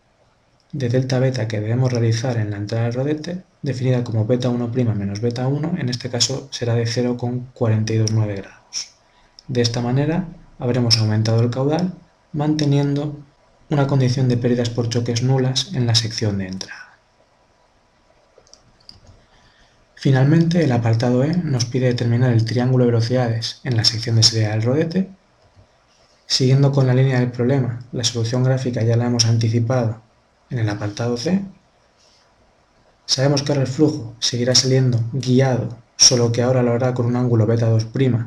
de 0.73 0.89
delta 0.89 1.19
beta 1.19 1.49
que 1.49 1.61
debemos 1.61 1.93
realizar 1.93 2.37
en 2.37 2.51
la 2.51 2.57
entrada 2.57 2.85
del 2.85 2.95
rodete, 2.95 3.43
definida 3.63 4.05
como 4.05 4.27
beta 4.27 4.51
1' 4.51 4.95
menos 4.95 5.21
beta 5.21 5.47
1, 5.47 5.75
en 5.79 5.89
este 5.89 6.11
caso 6.11 6.49
será 6.51 6.75
de 6.75 6.87
0,429 6.87 8.35
grados. 8.37 8.91
De 9.49 9.61
esta 9.61 9.81
manera 9.81 10.27
habremos 10.59 10.99
aumentado 10.99 11.43
el 11.43 11.51
caudal 11.51 11.93
manteniendo 12.33 13.17
una 13.71 13.87
condición 13.87 14.29
de 14.29 14.37
pérdidas 14.37 14.71
por 14.71 14.89
choques 14.89 15.23
nulas 15.23 15.73
en 15.75 15.87
la 15.87 15.95
sección 15.95 16.39
de 16.39 16.49
entrada. 16.49 16.84
Finalmente, 20.05 20.63
el 20.63 20.73
apartado 20.73 21.25
E 21.25 21.35
nos 21.35 21.65
pide 21.65 21.87
determinar 21.87 22.31
el 22.31 22.45
triángulo 22.45 22.85
de 22.85 22.91
velocidades 22.91 23.61
en 23.65 23.75
la 23.75 23.85
sección 23.85 24.17
de 24.17 24.23
salida 24.23 24.51
del 24.51 24.61
rodete. 24.61 25.09
Siguiendo 26.27 26.73
con 26.73 26.87
la 26.87 26.93
línea 26.93 27.21
del 27.21 27.31
problema, 27.31 27.81
la 27.91 28.05
solución 28.05 28.45
gráfica 28.45 28.83
ya 28.83 28.99
la 28.99 29.07
hemos 29.07 29.25
anticipado 29.25 30.03
en 30.51 30.59
el 30.59 30.69
apartado 30.69 31.17
C. 31.17 31.43
Sabemos 33.07 33.43
que 33.43 33.53
ahora 33.53 33.63
el 33.63 33.67
flujo 33.67 34.15
seguirá 34.19 34.55
saliendo 34.55 35.01
guiado, 35.15 35.79
solo 35.97 36.33
que 36.33 36.43
ahora 36.43 36.63
lo 36.63 36.75
hará 36.75 36.93
con 36.93 37.07
un 37.07 37.17
ángulo 37.17 37.47
beta 37.47 37.71
2', 37.71 38.27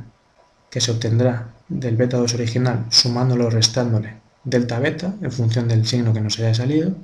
que 0.71 0.81
se 0.81 0.89
obtendrá 0.89 1.53
del 1.69 1.95
beta 1.95 2.17
2 2.17 2.33
original 2.33 2.87
sumándolo 2.89 3.45
o 3.45 3.49
restándole 3.51 4.15
delta 4.43 4.79
beta 4.79 5.13
en 5.21 5.31
función 5.31 5.67
del 5.67 5.85
signo 5.85 6.11
que 6.11 6.21
nos 6.21 6.39
haya 6.39 6.55
salido, 6.55 6.95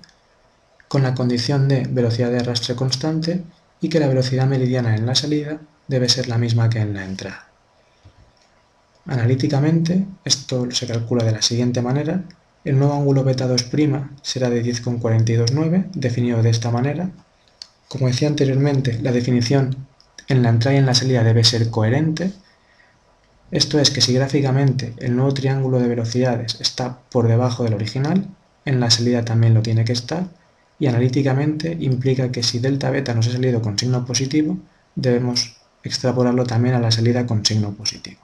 con 0.88 1.04
la 1.04 1.14
condición 1.14 1.68
de 1.68 1.86
velocidad 1.88 2.32
de 2.32 2.40
arrastre 2.40 2.74
constante 2.74 3.44
y 3.84 3.90
que 3.90 4.00
la 4.00 4.08
velocidad 4.08 4.48
meridiana 4.48 4.96
en 4.96 5.06
la 5.06 5.14
salida 5.14 5.60
debe 5.90 6.08
ser 6.08 6.30
la 6.30 6.38
misma 6.38 6.70
que 6.70 6.80
en 6.80 6.94
la 6.94 7.04
entrada. 7.04 7.50
Analíticamente, 9.06 10.06
esto 10.24 10.72
se 10.72 10.88
calcula 10.88 11.26
de 11.26 11.34
la 11.34 11.42
siguiente 11.42 11.82
manera. 11.82 12.24
El 12.64 12.80
nuevo 12.80 12.94
ángulo 12.94 13.26
beta 13.26 13.46
2' 13.46 14.10
será 14.22 14.50
de 14.50 14.64
10,429, 14.64 15.90
definido 15.94 16.42
de 16.42 16.50
esta 16.50 16.72
manera. 16.72 17.10
Como 17.90 18.08
decía 18.08 18.30
anteriormente, 18.30 19.00
la 19.02 19.12
definición 19.12 19.76
en 20.30 20.44
la 20.44 20.50
entrada 20.50 20.76
y 20.76 20.80
en 20.80 20.86
la 20.86 20.96
salida 20.96 21.26
debe 21.26 21.44
ser 21.44 21.70
coherente. 21.70 22.32
Esto 23.52 23.82
es 23.82 23.92
que 23.92 24.00
si 24.00 24.14
gráficamente 24.14 24.94
el 25.00 25.18
nuevo 25.18 25.34
triángulo 25.34 25.82
de 25.82 25.90
velocidades 25.90 26.58
está 26.62 27.00
por 27.12 27.28
debajo 27.28 27.66
del 27.66 27.74
original, 27.74 28.30
en 28.64 28.80
la 28.80 28.90
salida 28.90 29.26
también 29.26 29.54
lo 29.54 29.62
tiene 29.62 29.84
que 29.84 29.92
estar, 29.92 30.24
y 30.84 30.88
analíticamente 30.88 31.78
implica 31.80 32.30
que 32.30 32.44
si 32.44 32.60
delta 32.60 32.90
beta 32.90 33.14
nos 33.14 33.30
ha 33.30 33.32
salido 33.32 33.62
con 33.62 33.80
signo 33.80 34.06
positivo, 34.06 34.58
debemos 34.96 35.56
extrapolarlo 35.82 36.44
también 36.44 36.76
a 36.76 36.82
la 36.82 36.92
salida 36.92 37.26
con 37.26 37.46
signo 37.46 37.72
positivo. 37.72 38.20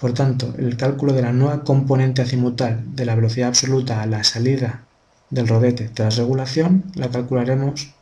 Por 0.00 0.12
tanto, 0.12 0.52
el 0.58 0.76
cálculo 0.76 1.12
de 1.12 1.22
la 1.22 1.32
nueva 1.32 1.62
componente 1.62 2.20
azimutal 2.20 2.96
de 2.96 3.06
la 3.06 3.14
velocidad 3.14 3.46
absoluta 3.46 4.02
a 4.02 4.06
la 4.06 4.24
salida 4.24 4.82
del 5.30 5.46
rodete 5.46 5.88
tras 5.88 6.16
regulación 6.16 6.82
la 6.96 7.08
calcularemos 7.08 7.94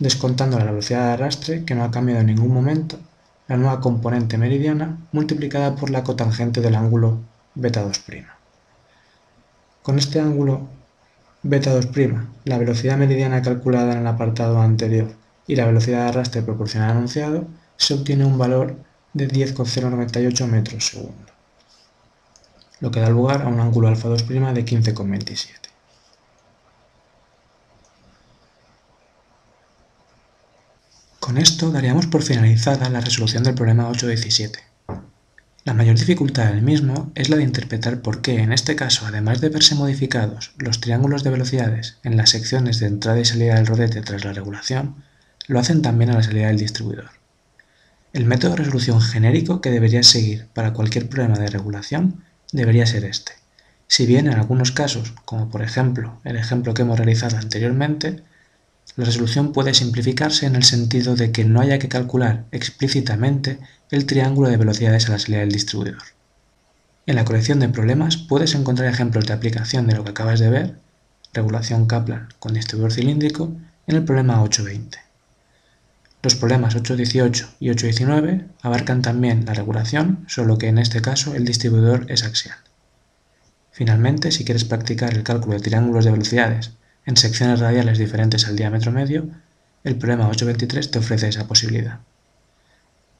descontando 0.00 0.58
la 0.58 0.64
velocidad 0.64 1.06
de 1.06 1.12
arrastre, 1.12 1.64
que 1.64 1.76
no 1.76 1.84
ha 1.84 1.92
cambiado 1.92 2.22
en 2.22 2.26
ningún 2.26 2.52
momento, 2.52 2.98
la 3.46 3.56
nueva 3.56 3.80
componente 3.80 4.38
meridiana 4.38 4.98
multiplicada 5.12 5.76
por 5.76 5.90
la 5.90 6.02
cotangente 6.02 6.60
del 6.60 6.74
ángulo 6.74 7.20
beta 7.54 7.86
2'. 7.86 8.26
Con 9.84 10.00
este 10.00 10.18
ángulo 10.18 10.66
Beta 11.48 11.72
2', 11.72 12.26
la 12.44 12.58
velocidad 12.58 12.96
meridiana 12.96 13.40
calculada 13.40 13.92
en 13.92 13.98
el 14.00 14.06
apartado 14.08 14.60
anterior 14.60 15.12
y 15.46 15.54
la 15.54 15.64
velocidad 15.64 16.02
de 16.02 16.08
arrastre 16.08 16.42
proporcional 16.42 16.90
anunciado, 16.90 17.46
se 17.76 17.94
obtiene 17.94 18.24
un 18.24 18.36
valor 18.36 18.74
de 19.12 19.28
10,098 19.28 20.46
metros 20.48 20.88
segundo, 20.88 21.32
lo 22.80 22.90
que 22.90 22.98
da 22.98 23.10
lugar 23.10 23.42
a 23.42 23.46
un 23.46 23.60
ángulo 23.60 23.86
alfa 23.86 24.08
2' 24.08 24.26
de 24.54 24.64
15,27. 24.64 25.48
Con 31.20 31.38
esto 31.38 31.70
daríamos 31.70 32.08
por 32.08 32.24
finalizada 32.24 32.88
la 32.88 33.00
resolución 33.00 33.44
del 33.44 33.54
problema 33.54 33.88
817. 33.88 34.75
La 35.66 35.74
mayor 35.74 35.98
dificultad 35.98 36.52
del 36.52 36.62
mismo 36.62 37.10
es 37.16 37.28
la 37.28 37.38
de 37.38 37.42
interpretar 37.42 38.00
por 38.00 38.22
qué, 38.22 38.38
en 38.38 38.52
este 38.52 38.76
caso, 38.76 39.04
además 39.04 39.40
de 39.40 39.48
verse 39.48 39.74
modificados 39.74 40.52
los 40.58 40.80
triángulos 40.80 41.24
de 41.24 41.30
velocidades 41.30 41.98
en 42.04 42.16
las 42.16 42.30
secciones 42.30 42.78
de 42.78 42.86
entrada 42.86 43.18
y 43.18 43.24
salida 43.24 43.56
del 43.56 43.66
rodete 43.66 44.00
tras 44.00 44.24
la 44.24 44.32
regulación, 44.32 45.02
lo 45.48 45.58
hacen 45.58 45.82
también 45.82 46.10
a 46.10 46.14
la 46.14 46.22
salida 46.22 46.46
del 46.46 46.58
distribuidor. 46.60 47.10
El 48.12 48.26
método 48.26 48.52
de 48.52 48.58
resolución 48.58 49.00
genérico 49.00 49.60
que 49.60 49.72
deberías 49.72 50.06
seguir 50.06 50.46
para 50.54 50.72
cualquier 50.72 51.08
problema 51.08 51.36
de 51.36 51.48
regulación 51.48 52.22
debería 52.52 52.86
ser 52.86 53.04
este. 53.04 53.32
Si 53.88 54.06
bien 54.06 54.28
en 54.28 54.34
algunos 54.34 54.70
casos, 54.70 55.14
como 55.24 55.50
por 55.50 55.62
ejemplo 55.62 56.20
el 56.22 56.36
ejemplo 56.36 56.74
que 56.74 56.82
hemos 56.82 56.96
realizado 56.96 57.38
anteriormente, 57.38 58.22
La 58.94 59.04
resolución 59.04 59.52
puede 59.52 59.74
simplificarse 59.74 60.46
en 60.46 60.56
el 60.56 60.62
sentido 60.62 61.16
de 61.16 61.32
que 61.32 61.44
no 61.44 61.60
haya 61.60 61.78
que 61.78 61.88
calcular 61.88 62.44
explícitamente 62.52 63.58
el 63.90 64.06
triángulo 64.06 64.48
de 64.48 64.56
velocidades 64.56 65.08
a 65.08 65.12
la 65.12 65.18
salida 65.18 65.40
del 65.40 65.52
distribuidor. 65.52 66.02
En 67.06 67.16
la 67.16 67.24
colección 67.24 67.60
de 67.60 67.68
problemas 67.68 68.16
puedes 68.16 68.54
encontrar 68.54 68.88
ejemplos 68.88 69.26
de 69.26 69.34
aplicación 69.34 69.86
de 69.86 69.96
lo 69.96 70.04
que 70.04 70.10
acabas 70.10 70.40
de 70.40 70.50
ver, 70.50 70.78
regulación 71.34 71.86
Kaplan 71.86 72.28
con 72.38 72.54
distribuidor 72.54 72.92
cilíndrico, 72.92 73.52
en 73.86 73.96
el 73.96 74.04
problema 74.04 74.42
820. 74.42 74.98
Los 76.22 76.34
problemas 76.34 76.74
818 76.74 77.56
y 77.60 77.70
819 77.70 78.46
abarcan 78.62 79.02
también 79.02 79.44
la 79.44 79.54
regulación, 79.54 80.24
solo 80.26 80.58
que 80.58 80.68
en 80.68 80.78
este 80.78 81.00
caso 81.02 81.34
el 81.34 81.44
distribuidor 81.44 82.10
es 82.10 82.24
axial. 82.24 82.56
Finalmente, 83.70 84.32
si 84.32 84.44
quieres 84.44 84.64
practicar 84.64 85.12
el 85.14 85.22
cálculo 85.22 85.54
de 85.54 85.62
triángulos 85.62 86.04
de 86.04 86.10
velocidades 86.10 86.72
en 87.06 87.16
secciones 87.16 87.60
radiales 87.60 87.98
diferentes 87.98 88.46
al 88.46 88.56
diámetro 88.56 88.92
medio, 88.92 89.28
el 89.84 89.96
problema 89.96 90.28
823 90.28 90.90
te 90.90 90.98
ofrece 90.98 91.28
esa 91.28 91.46
posibilidad. 91.46 92.00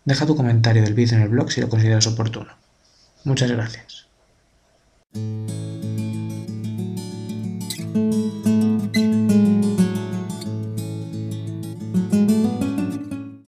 Deja 0.05 0.27
tu 0.27 0.37
comentario 0.37 0.83
del 0.83 0.95
vídeo 0.95 1.17
en 1.17 1.23
el 1.23 1.29
blog 1.29 1.51
si 1.51 1.61
lo 1.61 1.69
consideras 1.69 2.07
oportuno. 2.07 2.53
Muchas 3.25 3.51
gracias. 3.51 4.07